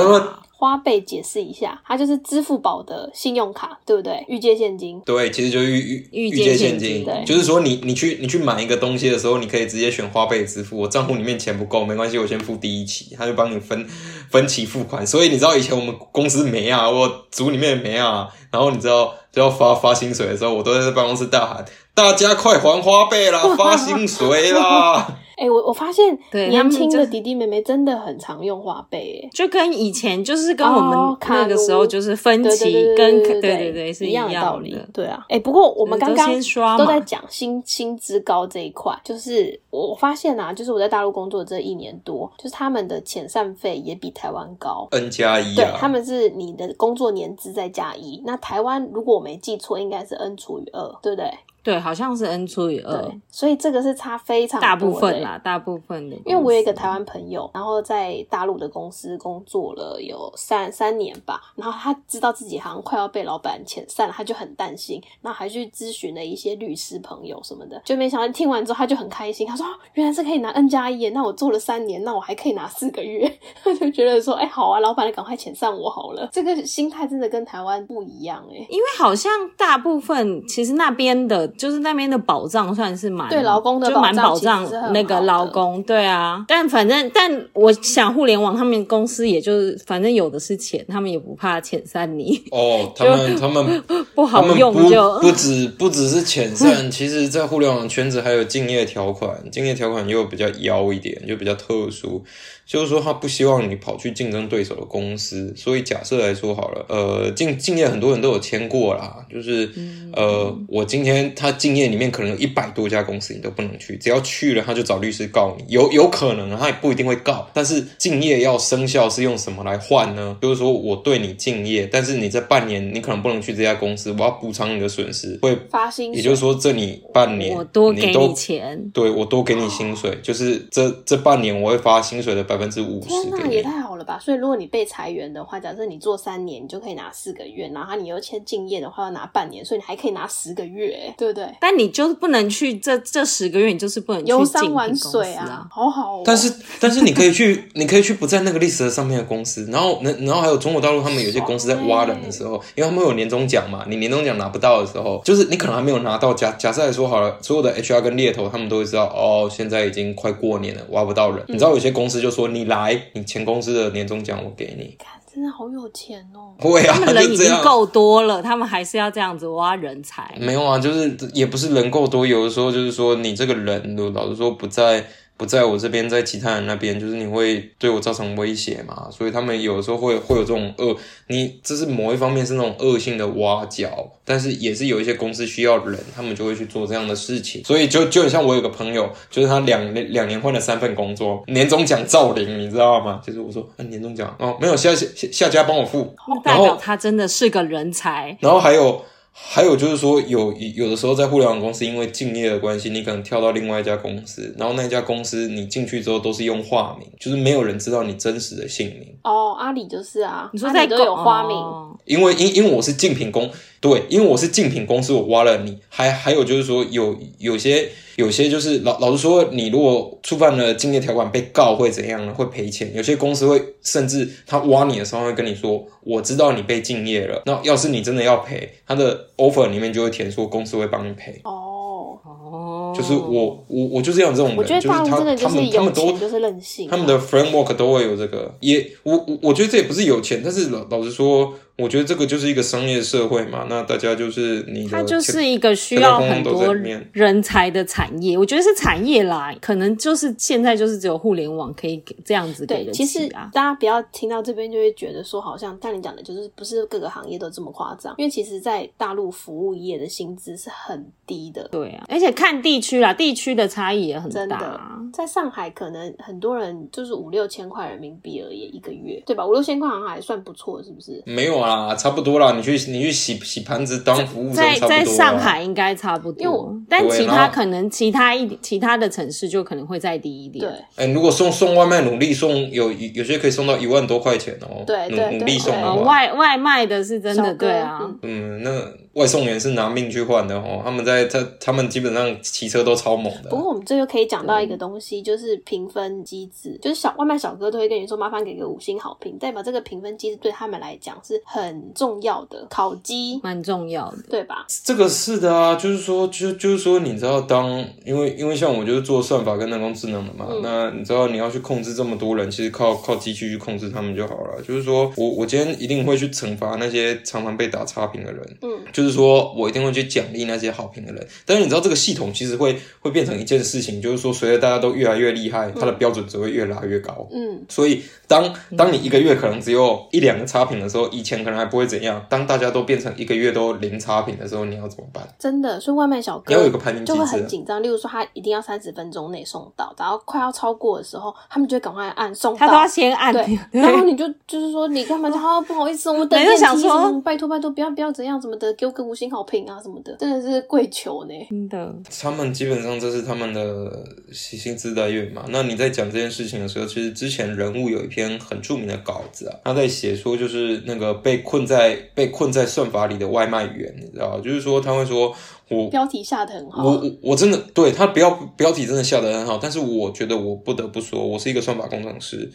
[0.60, 4.22] 花呗解释一下，它就是支付宝的信用卡，对不对？
[4.28, 5.00] 预借现金。
[5.06, 10.76] 对，其实就是预预预借借现金现金对，就是说你你去你去买一个东西的时候，你可以直接选花呗支付。
[10.76, 13.86] 我账户里面钱不够，没关系，我先付第一期，他就帮你分
[14.30, 15.06] 分期付款。
[15.06, 25.19] 所以你知道以前我们公司没啊，我组里面没啊，然后你知道就要发发薪水的时候，我都在办公室大喊：大家快还花呗啦， 发薪水啦！
[25.40, 34.78] 哎、我我发现对年轻的弟弟妹妹真的很常用花呗，哎，就跟以前就是跟我哦们卡那个时候就是分对期跟对对对对是一样的的道理。
[34.92, 36.28] 对啊，哎、不过我们刚刚
[36.76, 44.86] 都在讲薪薪资高这一块，就是我发现啊，就是我在大陆工作这一年多，就是他们的遣散费也比台湾高。
[44.90, 51.30] N 加一啊，对他们是你的工作年资再加一，那台湾如果我没记错，应该是 n 除以二，对不对？
[51.62, 56.16] 对，好像是 n 除以二对，，所以这个是差非常大部分啦，大部分的。
[56.24, 73.30] 因为我有一个台湾朋友，然后在大陆的公司工作了有三三年吧，然后他知道自己好像快要被老板遣散了，他就很担心，然后还去咨询了一些律师朋友什么的，就没想到听完之后他就很开心，他说、哦原来是可以拿 N 加一耶，那我做了三年，那我还可以拿四个月，
[73.62, 78.54] 他 就觉得说，哎、好啊，老板你赶快遣散我好了，这个心态真的跟台湾不一样哎。
[78.70, 86.44] 因为好像大部分其实那边的，就是那边的保障算是蛮对劳工的就蛮保障那个劳工，对啊。
[86.48, 93.82] 但反正，但我想互联网他们公司也就是反正有的是钱，他们也不怕遣散你，哦， 他们 他们
[94.14, 102.24] 不好用就不不止不只是遣散， 其实在互联网圈子还有竞业条款，竞业条款又比较妖一点，就比较特殊。
[102.70, 109.68] 就是说，他不希望你跑去竞争对手的公司，所以假设来说好了，呃，竞竞业很多人都有签过啦，就是、
[110.12, 120.36] 呃，我今天他竞业里面可能有一百多家公司，你都不能去，只要去了他就找律师告你，有有可能啊，他也不一定会告，但是竞业要生效是用什么来换呢？
[120.40, 128.90] 就是说我对你竞业，但是你这半年你可能不能去这家公司，我要补偿你的损失，会，发薪，也就是说这你半年我多给都你钱。
[128.94, 133.60] 对我多给你薪水，就是这这半年我会发薪水的百分之五十天呐，也。
[133.70, 134.18] 太好了吧！
[134.18, 141.46] 所以如果你被裁员的话，假设你做三年，你就可以拿四个月，然后你又签敬业的话要拿半年，所以你还可以拿十个月，哎对不对？
[141.60, 145.66] 但你就是不能去这这十个月，你就是不能去游山玩水啊。
[145.70, 146.22] 好好、哦。
[146.24, 156.34] 但是但是你可以去，你可以去不在那个 list 上面的公司，然后然然后还有中国大陆他们有些公司在挖人的时候，因为他们有年终奖嘛，你年终奖拿不到的时候，就是你可能还没有拿到。
[156.34, 161.44] 假假设来说好了，所有的 HR 跟猎头他们都会知道，哦，现在已经快过年了，挖不到人。
[161.48, 164.96] 你知道有些公司就说你来，你前公司的年终奖我给你。
[164.98, 166.54] 看真的好有钱哦。
[166.58, 167.32] 会啊，他们人。
[167.32, 170.36] 已经够多了，他们还是要这样子挖人才。
[170.40, 175.06] 没有啊，就是也不是人够多，有的时候就是说你这个人，老实说不在
[175.40, 180.94] 不在我这边，在其他人那边，就是你会对我造成威胁嘛，所以他们有的时候会会有这种恶，
[181.28, 193.22] 你这是某一方面是那种恶性的挖角，但是也是有一些公司需要人，他们就会去做这样的事情，所以就就很像我有个朋友，就是他两两年换了三份工作，年终奖照领，你知道吗？
[193.26, 196.14] 就是我说，啊、年终奖哦，没有下下下家帮我付，
[196.44, 198.36] 代然后表他真的是个人才。
[198.40, 199.02] 然后还有
[199.32, 211.96] 还有就是说，有有的时候在互联网公司，因为敬业的关系，你可能跳到另外一家公司，然后那家公司你进去之后都是用化名，就是没有人知道你真实的姓名，哦，阿里就是啊，你说在阿里都有花名，哦。
[212.04, 213.50] 因为因因为我是竞品公，
[213.80, 222.34] 对，因为我是竞品公司，我挖了你，还还有就是说有有些有些就是老老实说，你如果触犯了竞业条款被告会怎样呢？
[222.34, 231.40] 会赔钱，有些公司会甚至他挖你的时候会跟你说，我知道你被竞业了，那要是你真的要赔，他的 offer 里面就会填说公司会帮你赔。
[231.44, 246.74] 哦，就是我我我就是要这种人，我觉得大陆就是他真的就是他们他们都有钱就是任性啊，他们的 framework 都会有这个，也我我我觉得这也不是有钱，但是老老实说，我觉得这个就是一个商业社会嘛，那大家就是你的它就是一个需要很多
[247.12, 253.28] 人才的产业，我觉得是产业啦，可能就是现在就是只有互联网可以给这样子给对，其实。
[253.52, 261.66] 大家不要听到这边就会觉得说，好像像你讲的，就是不是各个行业都这么夸张，因为其实，在大陆服务业的薪资是很低的。
[261.68, 269.46] 对啊，而且看地区啦，地区的差异也很真的大啊。，在上海可能很多人就是五六千块人民币而已，一个月，对吧？
[269.46, 271.22] 五六千块好像还算不错，是不是？
[271.24, 272.52] 没有啊，差不多啦。
[272.56, 280.64] 你去你去洗洗盘子当服务生，在差不多啦在上海应该差不因为我多，但其他可能其他一其他的城市就可能会再低一点。
[280.64, 284.82] 对，哎、如果送送外卖，努力送有有些可以送到一万多块钱哦。
[284.86, 288.70] 对对对努力送的哦，话，外外卖的是真的，对啊，嗯嗯，那
[289.14, 290.80] 外送员是拿命去换的哦。
[290.84, 293.56] 他们在他他们基本上骑车都超猛的不。
[293.56, 302.66] 过我们这就可以讲到一个东西，就是评分机制，就是小外卖小哥都会跟你说，麻烦给个五星好评，代表这个评分机制对他们来讲是很重要的。
[302.70, 304.18] 烤鸡，蛮重要的。
[304.28, 304.64] 对吧？
[304.84, 314.62] 这个是的啊，就是说，就就是说，你知道当，因为因为像我就是做算法跟人工智能的嘛，嗯那你知道你要去控制这么多人，其实靠靠机器去控制他们就好了。
[314.62, 321.26] 就是说我我今天一定会去惩罚那些常常被打差评的人，嗯，就是说我一定会去奖励那些好评的人。
[321.46, 327.26] 但是你知道这个系统其实会会变成一件事情，就是说随着大家都越来越厉害，它的标准只会越拉越高。
[327.32, 332.24] 嗯，所以当当你一个月可能只有一两个差评的时候，以前可能还不会怎样。
[332.28, 335.26] 当大家都变成一个月都零差评的时候，你要怎么办？
[335.38, 337.30] 真的，所以外卖小哥你要有一个排名机就会。
[337.30, 337.80] 很紧张。
[337.80, 342.58] 例如说，他一定要三十分钟内送到，然后快要超过的时候，他们就会赶快按送到。
[342.58, 345.28] 他都要先按，对，然后你就就是说，你干嘛？
[345.28, 351.34] 啊， 不好意思，我们等没有电梯什想说，拜托拜托，不要不要怎样怎么的，给我个五星好评啊什么的，真的是跪求呢。
[351.48, 355.44] 真的，他们基本上这是他们的薪资来源嘛。
[355.48, 365.34] 那你在讲这件事情的时候，其实之前人物有一篇很著名的稿子啊，他在写说就是那个被困在被困在算法里的外卖员，你知道吗，就是说他会说
[365.68, 372.50] 我标题下的很好，我我我真的对他标标题真的下得很好，但是我觉得我不得不说，我是一个算法工程师，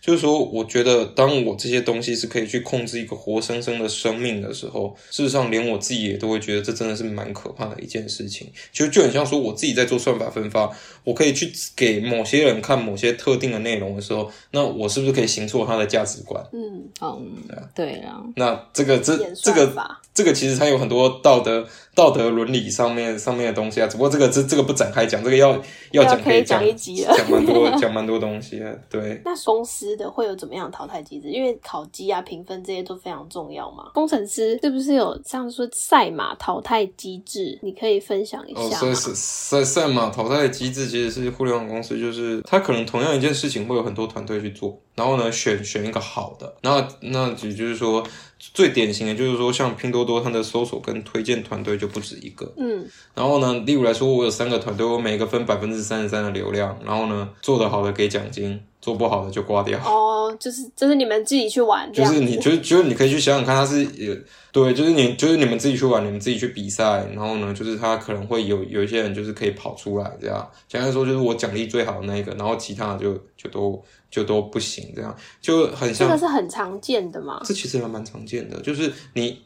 [0.00, 8.50] 就是说，我觉得当我这些东西是可以去控制一个活生生的生命的时候，事实上连我自己也都会觉得这真的是蛮可怕的一件事情。
[8.72, 10.70] 其实就很像说我自己在做算法分发，
[11.04, 16.42] 我可以去给某些人看某些特定的内容的时候，那我是不是可以行错他的价值观？
[16.52, 17.32] 嗯，嗯，
[17.74, 19.70] 对啊，那这个这这个，
[20.14, 25.60] 这个其实它有很多道德道德伦理上面上面的东西啊，只不过这个这这个不展开讲，这个要
[25.92, 29.20] 要讲可以讲讲一集了讲蛮多讲蛮多东西啊，对。
[29.24, 31.28] 那公司的会有怎么样淘汰机制？
[31.28, 33.90] 因为考绩啊、评分这些都非常重要嘛。
[33.94, 37.58] 工程师是不是有像说赛马淘汰机制？
[37.62, 38.80] 你可以分享一哦，下哦？
[38.80, 48.02] 所以是赛赛马淘汰的机制其实是互联网公司，就是它可能同样一件事情会有很多团队去做，然后呢选选一个好的，那那也就是说
[48.38, 59.78] 最典型的就是说像拼多多它的搜索跟推荐团队就不止一个，嗯，然后呢，例如来说，我有三个团队，我每个分百分之三十三的流量，然后呢，做得好的给奖金，做不好的就挂掉。
[59.80, 64.16] 哦，就是就是你们自己去玩，就是你，就是就是你可以去想想看，他是也
[64.52, 77.40] 对，就是你就是你们自己去玩，你们自己去比赛，然后呢，就是他可能会有有一些人就是可以跑出来这样，简单说就是我奖励最好的那一个，然后其他的就就都就都不行，这样就很像这个是很常见的嘛。
[77.44, 79.42] 这其实还蛮常见的，就是你。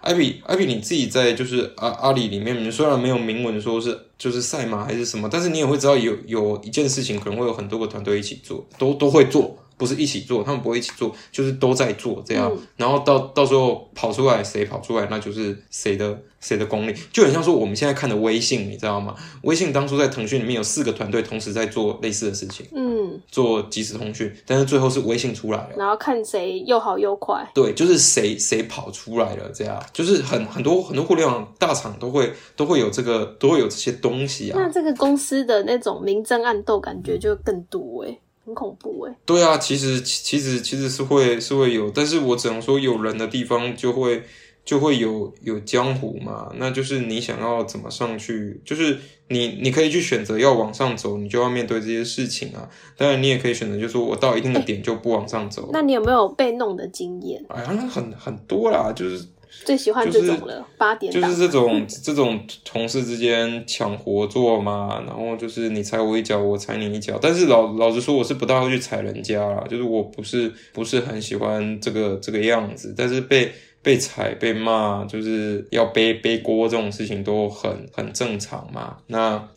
[0.00, 19.14] 艾比，艾比，你自己在就是阿阿里里面，虽然没有明文说是就是赛马还是什么，但是你也会知道有有一件事情可能会有很多个团队一起做，都都会做，不是一起做，他们不会一起做，就是都在做这样，然后到到时候跑出来谁跑出来，那就是谁的谁的功力，就很像说我们现在看的微信，你知道吗？
[19.42, 25.70] 微信当初在腾讯里面有四个团队同时在做类似的事情，嗯，做即时通讯，但是最后是微信出来了。
[25.76, 27.46] 然后看谁又好又快。
[27.54, 34.58] 对，就是谁谁跑出来了，这样就是很很多很多互联网大厂都会都会有这个都会有这些东西啊。
[34.58, 44.22] 那这个公司的那种明争暗斗，感觉就更多哎、很恐怖哎、对啊，其实其其实其实是会是会有，但是我只能说有人的地方就会
[44.64, 52.68] 就会有有江湖嘛，那就是你想要怎么上去，就是你你可以去选择要往上走，你就要面对这些事情啊。
[52.96, 55.70] 当然你也可以选择，就是说我到一定的点就不往上走。
[55.72, 57.44] 那你有没有被弄的经验？
[57.48, 59.26] 哎呀，那很很多啦，就是
[59.64, 61.12] 最喜欢这种了，八点。
[61.12, 67.18] 就是这种这种同事之间抢活做嘛，然后就是你踩我一脚，我踩你一脚。
[67.20, 72.94] 但是老老实说，我是不大会去踩人家啦，就是我不是不是很喜欢这个这个样子。
[72.96, 73.52] 但是被
[73.82, 78.96] 被踩、被骂，就是要背背锅这种事情都很很正常嘛。
[79.06, 79.48] 那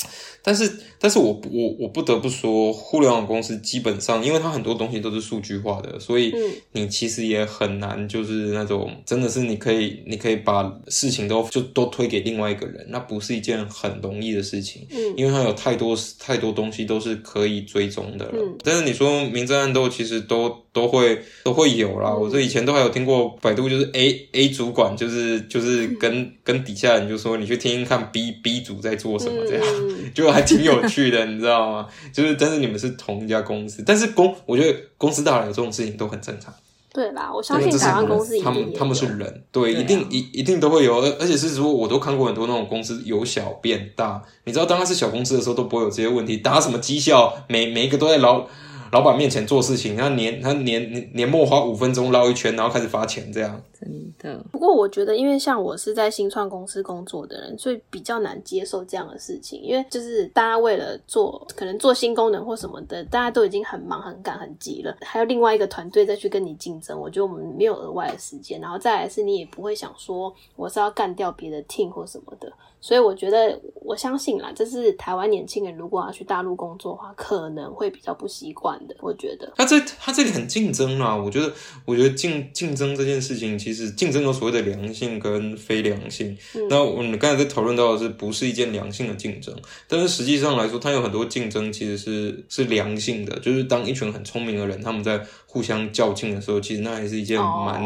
[0.42, 6.34] 但是，但是我我我不得不说，互联网公司基本上，因为它很多东西都是数据化的，所以
[6.72, 14.88] 你其实也很难，就是那种真的是你可以你可以把事情都就都推给另外一个人，那不是一件很容易的事情。
[14.90, 18.58] 嗯，因为它有太多太多东西都是可以追踪的了。
[18.64, 22.14] 但是你说明争暗斗，其实都都会都会有啦。
[22.14, 29.66] 我这以前都还有听过百度，就是 A A 主管就是就是跟 跟底下人就说，你去听听看 B B 组在做什么，这样
[30.16, 30.29] 就。
[30.34, 31.88] 还挺有趣的，你知道吗？
[32.14, 36.54] 就是，但是你们是同一家公司，但是公，我觉得公司大佬有这种事情都很正常。
[36.92, 44.20] 对吧，我相信台湾公司他们他们是人，对，一定一一定都会有，而而且是说，我都看过很多那种公司由小变大。
[44.46, 48.44] 你知道，当他是小公司的时候，都不会有这些问题，打什么绩效，每每一个都在老
[48.92, 53.62] 老板面前做事情，然后年他年年末花五分钟绕一圈，然后开始发钱，这样。
[53.80, 54.44] 真的。
[54.52, 59.62] 不过我觉得，因为像我是在新创公司工作的人，所以比较难接受这样的事情。
[59.62, 68.60] 因为就是大家为了做，可能做新功能或什么的，大家都已经很忙、很赶、很急了，还有另外一个团队再去跟你竞争，我觉得我们没有额外的时间。
[68.60, 72.52] 然后再来是，你也不会想说我是要干掉别的 team 或什么的。
[72.82, 78.96] 所以我觉得，我相信啦，这是台湾年轻人如果要去大陆工作的话，可能会比较不习惯的。
[79.02, 81.52] 我觉得他这他这里很竞争啊，我觉得
[81.86, 83.60] 我觉得竞竞争这件事情。
[83.60, 86.38] 其实竞争有所谓的良性跟非良性，
[86.70, 89.56] 那我们刚才在讨论到的是不是一件良性的竞争？
[89.88, 97.82] 但是实际上来说，它有很多竞争其实是是良性的，就是当一群很聪明的人他们在互相较劲的时候，其实那还是一件蛮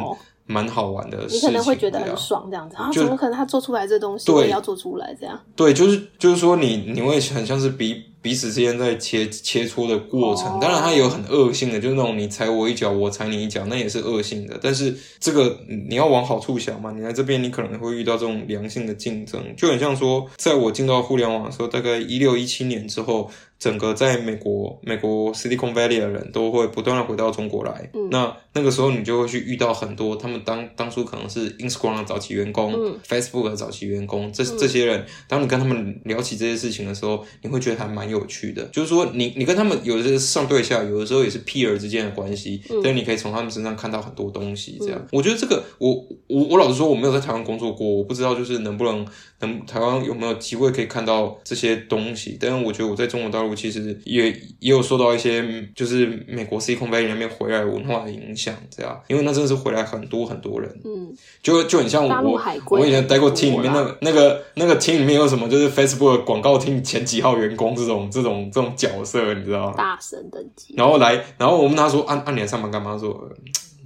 [0.46, 1.26] 蛮好玩的。
[1.30, 2.90] 你可能会觉得很爽，这样子啊？
[2.94, 5.40] 怎么可能他做出来这东西，我也要做出来这样？
[5.56, 8.13] 对，就是就是说，你你会很像是比。
[8.24, 14.58] 彼此之间在切切磋的过程，当然它有很恶性的，就是那种你踩我一脚，我踩你一脚，那也是恶性的。
[14.60, 23.30] 但是这个你要往好处想嘛，你来这边你可能会遇到这种良性的竞争，就很像说，在我进到互联网的时候，大概一六一七年之后。
[23.64, 27.90] 整个在美国，美国 Silicon Valley 的人都会不断的回到中国来。
[28.12, 32.74] 那那个时候，你就会去遇到很多他们当当初可能是 Instagram 的早期员工
[33.08, 34.30] ，Facebook 的早期员工。
[34.34, 38.62] 这这些人，当你跟他们聊起这些事情的时候，你会觉得还蛮有趣的。
[38.66, 42.62] 就是说，你你跟他们有的是上对下，有的时候也是 peer 之间的关系。
[42.84, 44.78] 但你可以从他们身上看到很多东西。
[44.82, 45.94] 这样，我觉得这个，我
[46.28, 49.08] 我我老实说，我没有在台湾工作过，我不知道就是能不能
[49.40, 49.54] 能。
[49.66, 52.38] 台湾有没有机会可以看到这些东西？
[52.40, 54.30] 但是我觉得我在中国大陆其实也
[54.60, 55.44] 也有受到一些，
[55.76, 62.42] 就是美国 C 空 V 那边回来文化的影响，这样，因为那真的是回来很多很多人，嗯，就就很像我，
[62.72, 69.76] 我以前待过 team 里面那个那个那个 team 里面有什么，就是 Facebook 广告厅前几号员工这种这种这种角色，你知道吗？
[69.78, 70.74] 大神等级。
[70.78, 73.30] 然后来，然后我问他说：“按按年上班干嘛？”说。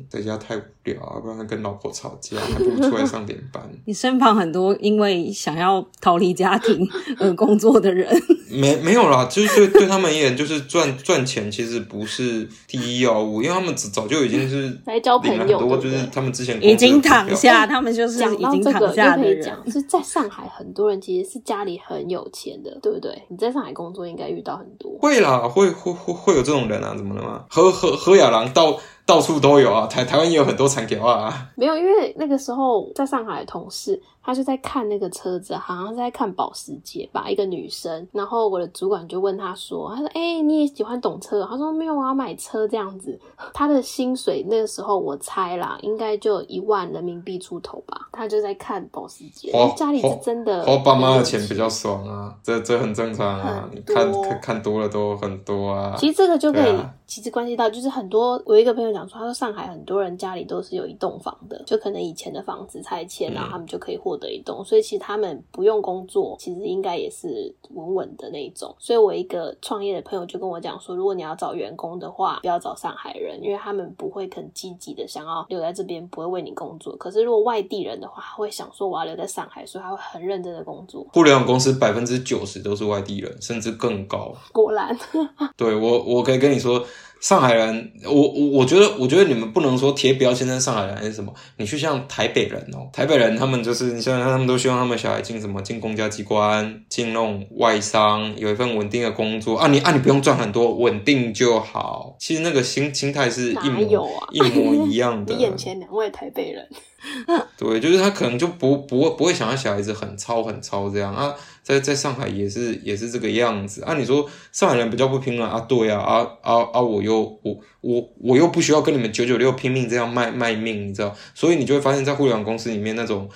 [0.09, 3.61] 在家太无聊啊，不然跟老婆吵架，还不如出来上点班。
[3.85, 6.87] 你身旁很多因为想要逃离家庭
[7.19, 8.07] 而工作的人，
[8.49, 19.53] 没没有啦，就是对对他们而言，就是赚赚钱其实不是第一要务，因为他们早早就已经是来交朋友，就是他们之前已经躺下，他们就是已经躺下的人。
[19.69, 23.23] 是在上海，很多人其实是家里很有钱的，对不对？
[23.27, 26.93] 你在上海工作应该遇到很多，会啦，会会会会有这种人啊？
[26.95, 27.43] 怎么了吗？
[27.49, 28.79] 何何何亚郎到。
[29.07, 31.49] 到处都有啊，台台湾也有很多残条啊。
[31.55, 33.99] 没有，因为那个时候在上海的同事。
[34.27, 38.05] 他就在看那个车子，好像是在看保时捷吧，一个女生。
[38.11, 43.17] 然后我的主管就问他说：“他说，哎，你也喜欢懂车？”他说：“没有我要，买车这样子。”
[43.55, 48.09] 他的薪水那个时候我猜啦，应该就一万人民币出头吧。
[48.11, 53.69] 他就在看保时捷，家里是真的花爸妈的钱比较爽啊，这这很正常啊。
[53.73, 55.95] 你看看看多了都很多啊。
[55.97, 58.41] 其实这个就可以，其实关系到就是很多。
[58.45, 64.16] 我一个朋友讲说，他说上海很多人家里都是有一栋房的，就可能以前的房子拆迁，然后他们就可以获。
[64.17, 68.75] 的一栋，所以其实他们不用工作，其实应该也是稳稳的那一种。
[68.79, 76.95] 所以我一个创业的朋友就跟我讲说，如果你要找员工的话，不要找上海人，因为他们不会很积极的想要留在这边，不会为你工作。
[76.97, 81.05] 可是如果外地人的话，他会想说我要留在上海，所以他会很认真的工作。
[81.13, 84.33] 互联网公司百分之九十都是外地人，甚至更高。
[84.51, 84.97] 果然，
[85.57, 86.85] 对我我可以跟你说。
[87.19, 91.33] 上海人，我我我觉得，我觉得你们不能说贴标签在上海人还是什么。
[91.57, 99.67] 你去像台北人哦，台北人他们就是，你想想，他们都希望他们小孩进什么，进公家机关，进那种外商，有一份稳定的工作啊。
[99.67, 102.15] 你啊，你不用赚很多，稳定就好。
[102.19, 105.33] 其实那个心心态是一模一模一样的。
[105.35, 106.67] 你眼前两位台北人。
[107.57, 111.33] 对，就是他可能就不不会不会想要小孩子很糙很糙这样啊，
[111.63, 113.93] 在在上海也是也是这个样子啊。
[113.95, 115.59] 你说上海人比较不拼了啊？
[115.61, 116.81] 对啊，啊啊啊！
[116.81, 121.15] 我又我我我又不需要跟你们九九六拼命这样卖卖命，你知道？
[121.33, 123.29] 所以你就会发现在互联网公司里面那种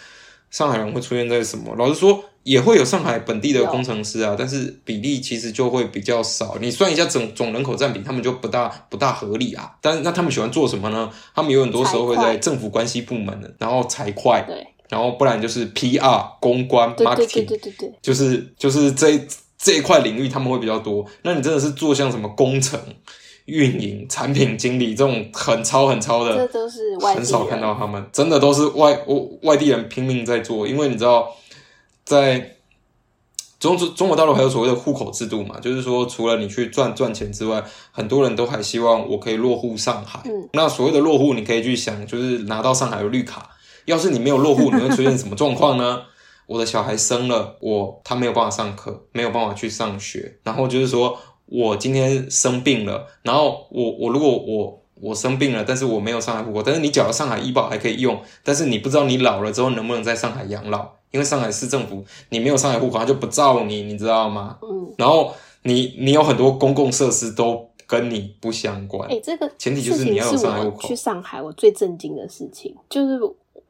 [0.49, 1.75] 上海人会出现在什么？
[1.77, 2.23] 老实说。
[2.43, 6.57] 也会有上海本地的工程师啊，但是比例其实就会比较少。
[6.59, 9.71] 你算一下总总人口占比，他们就不大不大合理啊。
[9.79, 11.07] 但那他们喜欢做什么呢？
[11.35, 19.19] 他们有很多时候会在政府关系部门，然后财会，对，然后不然就是 PR 公关 marketing，对对对，就是就是这
[19.59, 21.05] 这一块领域他们会比较多。
[21.21, 22.79] 那你真的是做像什么工程、
[23.45, 28.99] 运营、产品经理这种很超很超的，这都是外很少看到他们，真的都是外
[29.43, 31.31] 外地人拼命在做，因为你知道。
[32.03, 32.57] 在
[33.59, 35.59] 中中中国大陆还有所谓的户口制度嘛？
[35.59, 40.21] 就是说，除了你去赚赚钱之外，很多人都还希望我可以落户上海。
[40.53, 43.49] 那所谓的落户，你可以去想，就是拿到上海的绿卡。
[43.85, 46.01] 要是你没有落户，你会出现什么状况呢？
[46.47, 50.39] 我的小孩生了，我他没有办法上课，没有办法去上学。
[50.43, 61.00] 然后就是说我今天生病了，然后我我如果我我生病了，但是我没有上海户口，但是你缴了上海医保还可以用，但是你不知道你老了之后能不能在上海养老。
[61.11, 64.57] 因为上海市政府，你没有上海户口，他就不照你，你知道吗？
[64.61, 64.93] 嗯。
[64.97, 65.33] 然后
[65.63, 69.09] 你你有很多公共设施都跟你不相关。
[69.09, 70.87] 哎，这个前提就是你要有上海户口。
[70.87, 73.19] 去上海，我最震惊的事情就是。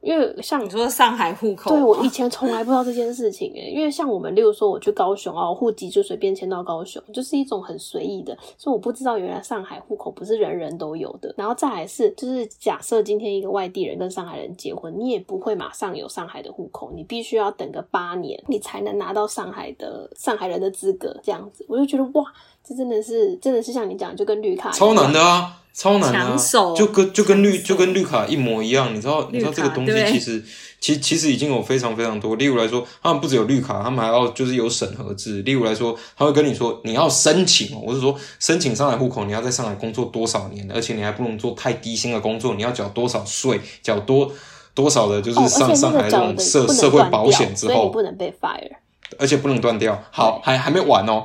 [0.02, 3.70] 因为像你说上海户口，对我以前从来不知道这件事情诶。
[3.74, 8.36] 因为像我们，例如说我去高雄啊，户籍就随便迁到高雄，就是一种很随意的。
[8.58, 11.32] 所以我不知道原来上海户口不是人人都有的。
[11.38, 21.16] 然后再来是，就是假设今天一个外地人跟上海人结婚，你也不会马上有上海的户口，你必须要等个八年，你才能拿到上海的上海人的资格。
[21.22, 22.24] 这样子，我就觉得哇，
[22.64, 25.61] 这真的是真的是像你讲，就跟绿卡超难的啊。
[25.74, 26.36] 超难啊！
[26.76, 30.44] 就跟就跟绿就跟绿卡一模一样，你知道你知道这个东西其实
[30.78, 32.36] 其其实已经有非常非常多。
[32.36, 35.40] 例如来说，他们不只有绿卡，他们还要就是有审核制。
[35.42, 44.30] 例如来说，他会跟你说你要申请，我是说申请上海户口，你要在上海工作多少年，而且你还不能做太低薪的工作，你要缴多少税，缴多
[44.74, 48.72] 多少的就是上上海这种社社会保险之后，不能被 fire，
[49.18, 50.02] 而且不能断掉。
[50.10, 51.24] 好，还还没完哦。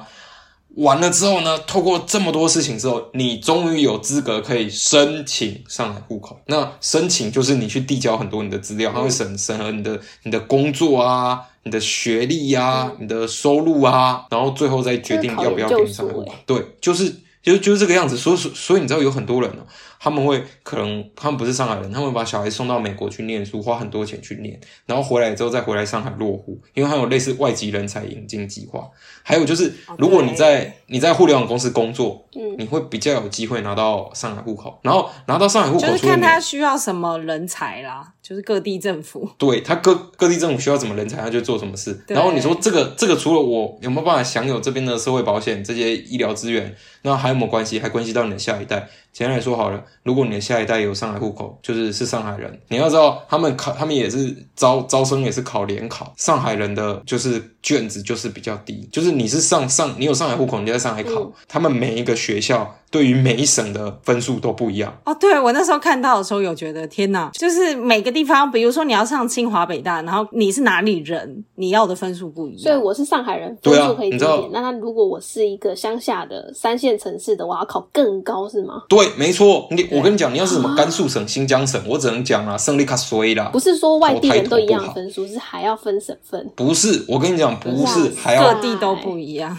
[0.78, 1.58] 完了之后呢？
[1.60, 6.40] 透过这么多事情之后，你终于有资格可以申请上海户口。
[6.46, 16.36] 那申请就是你去递交很多你的资料，他会审审核你的你的工作啊、你的学历呀、你的收入啊，然后最后再决定要不要给你上海户口。
[16.46, 17.12] 对，就是
[17.42, 18.16] 就就是这个样子。
[18.16, 19.64] 所以所以你知道有很多人呢。
[20.00, 28.88] 他们会可能他们不是上海人，他们把小孩送到美国去念书，花很多钱去念，然后回来之后再回来上海落户，因为他有类似外籍人才引进计划。
[29.24, 34.80] 还有就是，如果你在你在互联网公司工作，嗯，你会比较有机会拿到上海户口。
[34.84, 42.00] 然后拿到上海户口，就是看他需要什么人才啦，就是各地政府对他各各地政府需要什么人才，他就做什么事。
[42.08, 47.80] 然后你说这个这个除了我有没有办法享有这边的社会保险这些医疗资源，那还有没有关系？
[47.80, 48.88] 还关系到你的下一代。
[49.14, 62.76] 简单来说好了，如果你的下一代有上海户口，就是是上海人，你要知道他们考，他们也是招招生也是考联考，上海人的就是卷子就是比较低，就是你是上上你有上海户口，你在上海考，他们每一个学校。
[62.90, 65.16] 对于每一省的分数都不一样哦。
[65.20, 72.62] 对我那时候看到的时候，有觉得天哪，就是每个地方，比如说你要上清华北大，然后你是哪里人，你要的分数不一样。
[72.62, 74.50] 所以我是上海人，分数可以低一点。
[74.52, 78.84] 那他如果我是一个乡下的三线城市的，我要考更高是吗？
[78.88, 79.68] 对，没错。
[79.72, 83.50] 你我跟你讲，你要是什么甘肃省、新疆省， 我只能讲啊，胜利卡衰啦。
[83.52, 86.50] 不是说外地人都一样分数，是还要分省份。
[86.56, 89.58] 不是，我跟你讲，不是，还要各地都不一样。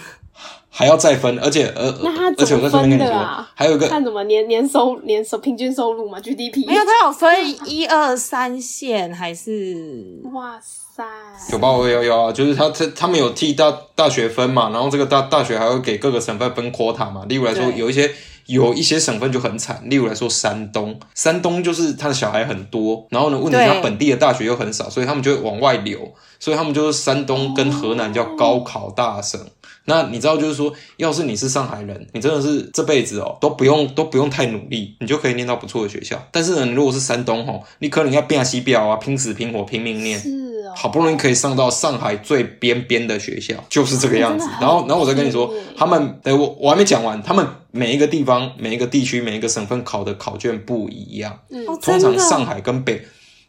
[0.70, 3.50] 还要再分，而且呃，那他怎么分的啊？
[3.54, 6.18] 还有一个看什么年年收年收平均收入嘛？
[6.22, 10.20] GDP 没有，他有分一二三线还是？
[10.32, 11.04] 哇塞！
[11.50, 17.24] 九八五幺幺啊，就是他他他们有替大大学分嘛，然后这个大大学还会给各个省份分 quota 嘛。
[17.28, 18.10] 例如来说，有一些
[18.46, 29.40] 有一些省份就很惨，例如来说山东，山东就是他的小孩很多，然后呢，问题他本地的大学又很少，所以他们就会往外流，所以他们就是山东跟河南叫高考大省。
[29.88, 36.22] 那你知道，就是说，要是你是上海人，你真的是这辈子哦都不用都不用太努力，你就可以念到不错的学校。
[36.30, 40.28] 但是呢，你如果是山东哦，你可能要变西表啊，拼死拼活拼命念，是
[40.68, 44.46] 哦，好不容易可以上到上海最边边的学校，就是这个样子。
[44.60, 51.40] 然后，然后我再跟你说，他们，哎，我我还没讲完，他们每一个地方、每一个地区、每一个省份考的考卷不一样。
[51.48, 53.02] 嗯，通常上海跟北，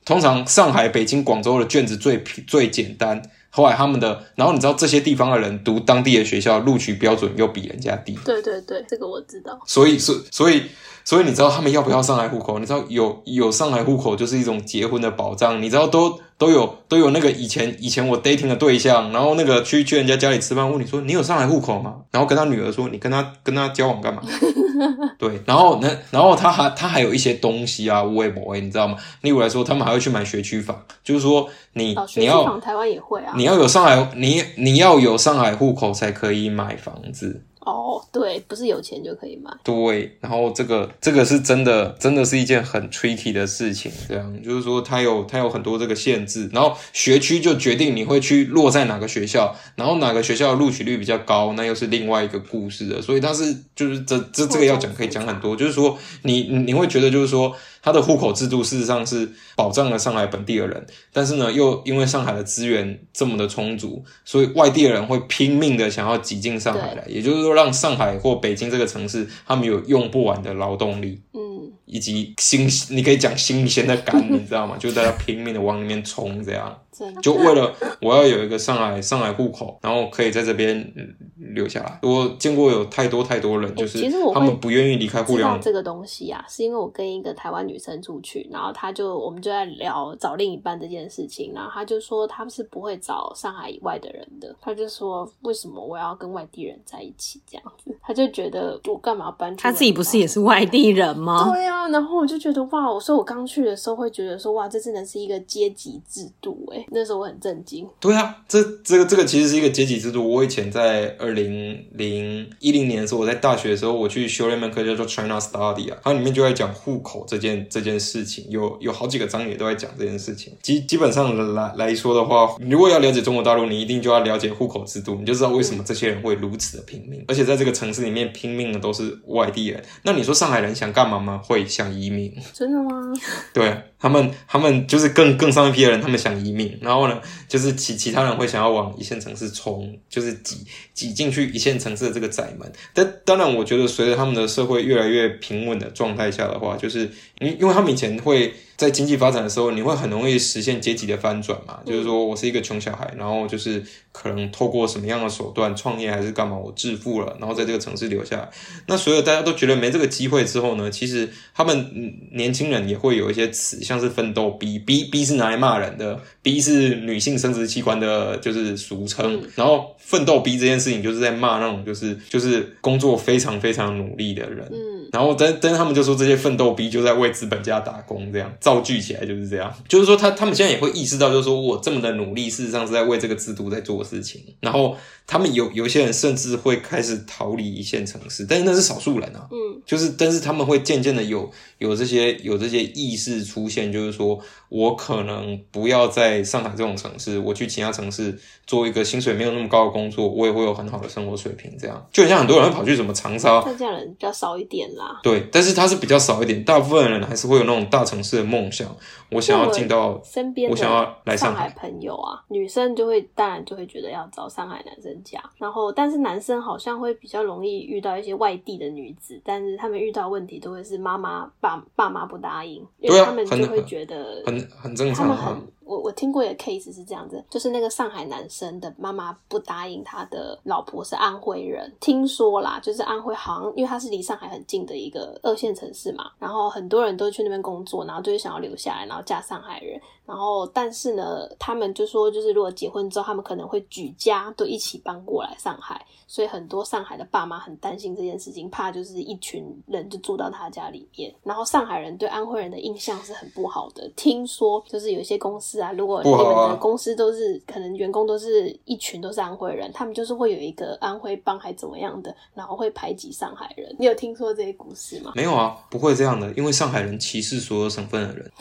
[0.05, 3.21] 通常上海、北京、广州的卷子最最简单。
[3.51, 8.17] 后来他们的，然后你知道这些地方的人读当地的学校，录取标准又比人家低。
[8.23, 9.59] 对对对，这个我知道。
[9.65, 10.63] 所以所所以
[11.09, 12.59] 所以你知道他们要不要上海户口？
[12.59, 21.95] 你知道有有上海户口就是一种结婚的保障，你知道都都有都有那个以前以前我 dating 的对象，然后那个去去人家家里吃饭，问你说你有上海户口吗？
[22.11, 24.21] 然后跟他女儿说你跟他跟他交往干嘛？
[25.17, 28.95] 对，然后那然后他还他还有一些东西啊，微博你知道吗？
[29.21, 33.33] 例如来说，他们还会去买学区房，就是说你哦，你要台湾也会啊。
[33.35, 37.45] 你要有上海你你要有上海户口才可以买房子。
[37.59, 39.51] 哦，对，不是有钱就可以买。
[39.63, 43.91] 对，然后这个这个是真的，真的是一件很 tricky 的事情。
[44.07, 53.01] 这样就是说，它有它有很多这个限制，然后学区就决定你会去落在哪个学校，然后哪个学校的录取率比较高，那又是另外一个故事了。
[53.01, 57.55] 所以它是就是这这这个要讲可以讲很多，就是说你你你会觉得就是说。
[57.81, 74.75] 它的户口制度事实上是保障了上海本地的人，但是呢，又因为上海的资源这么的充足，所以外地的人会拼命的想要挤进上海来，也就是说，让上海或北京这个城市，他们有用不完的劳动力，嗯，以及新，你可以讲新鲜的感，你知道吗？
[74.77, 76.79] 就大家拼命的往里面冲，这样，
[77.21, 77.71] 就为了
[78.01, 81.15] 我要有一个上海上海户口，然后可以在这边嗯
[81.53, 81.99] 留下来。
[82.01, 100.29] 我见过有太多太多人，就是其实我他们不愿意离开互知联网这个东西啊，是因为我跟一个台湾女生出去，然后她就我们就在聊找另一半这件事情，然后她就说她是不会找上海以外的人的，她就说为什么我要跟外地人在一起这样子，她就觉得我干嘛要搬出他自己不是也是？
[100.29, 101.51] 是外地人吗？
[101.51, 107.87] 对啊，然后我就觉得哇，我说我刚去的时候会觉得说哇，这真的是一个阶级制度哎，那时候我很震惊。
[107.99, 110.27] 对啊，这这个这个其实是一个阶级制度。
[110.29, 120.53] 我以前在二零零一零年的时候，我在大学的时候，我去修了一门课叫做 China Study 啊，它里面就在讲户口这件这件事情，有有好几个章节都在讲这件事情。
[120.61, 129.83] 基基本上来来说的话，如果要了解中国大陆，你一定就要了解户口制度，你就知道为什么这些人会如此的拼命，而且在这个城市里面拼命的都是外地人。
[130.03, 131.41] 那你说上海人想干嘛吗？
[131.43, 132.33] 会想移民。
[132.53, 133.13] 真的吗？
[133.53, 137.19] 对他们，他们就是更更上一批的人，他们想移民，然后呢，
[137.49, 140.57] 就是其其他人会想要往一线城市冲，就是挤
[140.93, 142.71] 挤进去一线城市的这个窄门。
[142.93, 158.49] 但当然，我觉得随着他们的社会越来越平稳的状态下的话，就是因因为他们以前会在经济发展的时候，你会很容易实现阶级的翻转嘛，就是说我是一个穷小孩，然后就是可能透过什么样的手段创业还是干嘛，我致富了，然后在这个城市留下来。
[158.85, 169.41] 那所有大家都觉得没这个机会之后呢，其实他们嗯年轻人也会有一些词，像是奋斗逼逼逼是拿来骂人的，逼是女性生殖器官的，就是俗称。
[169.55, 174.67] 然后奋斗逼这件事情就是在骂那种就是就是工作非常非常努力的人。
[174.71, 184.41] 嗯，然后但但是他们就说这些奋斗逼就在为资本家打工，这样造句起来就是这样，就是说他他们现在也会意识到，就是说我这么的努力，事实上是在为这个制度在做事情。
[184.59, 184.95] 然后
[185.25, 189.47] 他们有有些人甚至会开始逃离一线城市，但是那是少数人啊。
[189.51, 194.39] 嗯，就是但是他们会渐渐的有有这些有这些意识出现，就是说
[194.69, 198.37] 我可能不要在上海这种城市，我去其他城市
[198.67, 201.75] 做一个薪水没有那么高的工作，我也会有很好的生活水平。
[201.79, 204.89] 这样就很像很多人会跑去什么长沙，但这样的人比较少一点
[205.21, 208.87] 对，但是它是比较少一点，大部分人还是会有那种大城市的梦想，
[209.31, 211.69] 我想要进到身边我想要来的上海。
[211.79, 225.67] 朋友啊，女生就会当然就会觉得要找上海男生嫁，然后但是男生好像会比较容易遇到一些外地的女子，但是他们遇到问题都会是妈妈爸爸妈不答应，因为他们就会觉得很很正常啊他们很。
[225.89, 254.07] 我我听过一个 case 是这样子，就是那个上海男生的妈妈不答应他的老婆是安徽人，听说啦，就是安徽好像因为他是离上海很近的一个二线城市嘛，然后很多人都去那边工作，然后就是想要留下来，然后嫁上海人，然后但是呢，他们就说就是如果结婚之后，他们可能会举家都一起搬过来上海，所以很多上海的爸妈很担心这件事情，怕就是一群人就住到他家里面，然后上海人对安徽人的印象是很不好的。
[254.15, 263.95] 听说就是有一些公司啊，如果你们的公司都是可能员工都是一群都是安徽人，他们就是会有一个安徽帮还怎么样的，然后会排挤上海人。
[263.97, 265.31] 你有听说这些故事吗？
[265.33, 268.51] 没有啊，不会这样的，因为上海人歧视所有省份的人。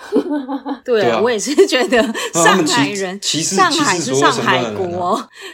[0.82, 2.02] 对 对啊我也是觉得
[2.34, 4.80] 上海人，其实上海是上海的人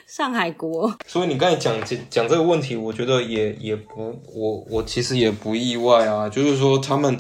[0.07, 0.95] 上海国。
[1.07, 6.29] 所以你刚才讲讲讲这个问题，我觉得也也不，我我其实也不意外啊。
[6.29, 7.19] 就是说，他们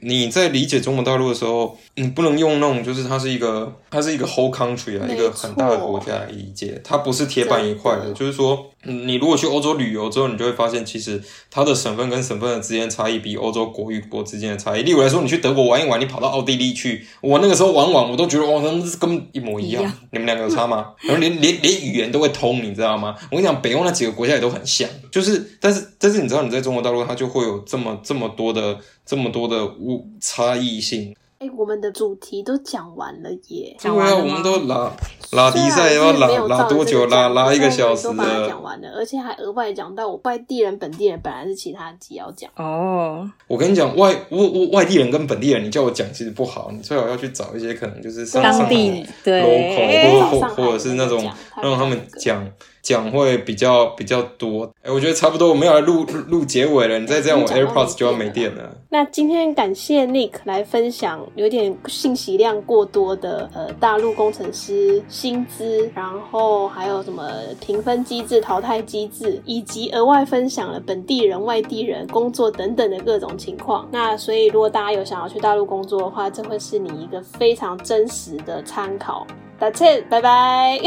[0.00, 8.12] 你你在理解中国大陆的时候，你不能用那种就是它是一个它是一个 whole country 啊，一个很大的国家来理解，它不是铁板一块的。
[8.12, 14.82] 就是说，嗯你如果去欧洲旅游之后，你就会发现，其实它的省份跟省份的之间的差异比欧洲国与国之间的差异。
[14.82, 19.82] 例如来说，你去德国玩一玩，你跑到奥地利去，我那个时候玩玩，我都觉得哇，他们是根本一模一样。
[19.82, 20.92] 一样你们两个有差吗？
[21.02, 23.14] 然后连连连语言都会通，你知道吗？
[23.30, 28.78] 我跟你讲，北欧那几个国家也都很像，就是但是但是你知道，你在中国大陆，它就会有这么这么多的
[29.08, 31.16] 这么多的物差异性。
[31.38, 33.74] 哎、我们的主题都讲完了耶。
[33.80, 34.92] 对啊，讲完了我们都拉
[35.30, 37.06] 拉比赛要拉拉多久？
[37.06, 38.60] 拉拉一个小时都把讲。
[38.60, 42.50] 完了，而且还额外讲到我外地人、本地人本来是其他集要讲。
[42.56, 51.24] 哦，我跟你讲，外我我外地人跟本地人，你叫我讲其实不好，你最好要去找一些可能就是上当地对 local 或或或者是那种
[51.62, 52.44] 让他们讲
[52.88, 54.64] 讲会比较比较多。
[54.82, 56.98] 哎，我觉得差不多，我们要来录录录结尾了。
[56.98, 58.76] 你再这样，我 AirPods 就要没没电了电了。
[58.88, 67.30] 那今天感谢 Nick 来分享有点信息量过多的呃大陆工程师薪资，然后还有什么
[67.60, 73.86] 评分机制、淘汰机制，以及额外分享了本地人、外地人工作等等的各种情况。
[73.92, 79.26] 那所以如果大家有想要去大陆工作的话，这会是你一个非常真实的参考。
[79.60, 80.78] That's it，拜拜。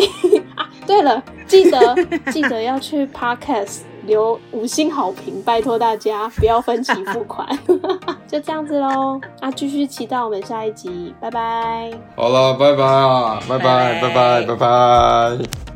[0.55, 1.95] 啊，对了，记得
[2.31, 7.47] 记得要去 Podcast 留五星好评，拜托大家不要分期付款。
[8.27, 11.91] 就这样子喽，那继续期待我们下一集，拜拜。
[12.15, 15.70] 好了，拜拜啊，拜拜，拜拜拜，拜拜。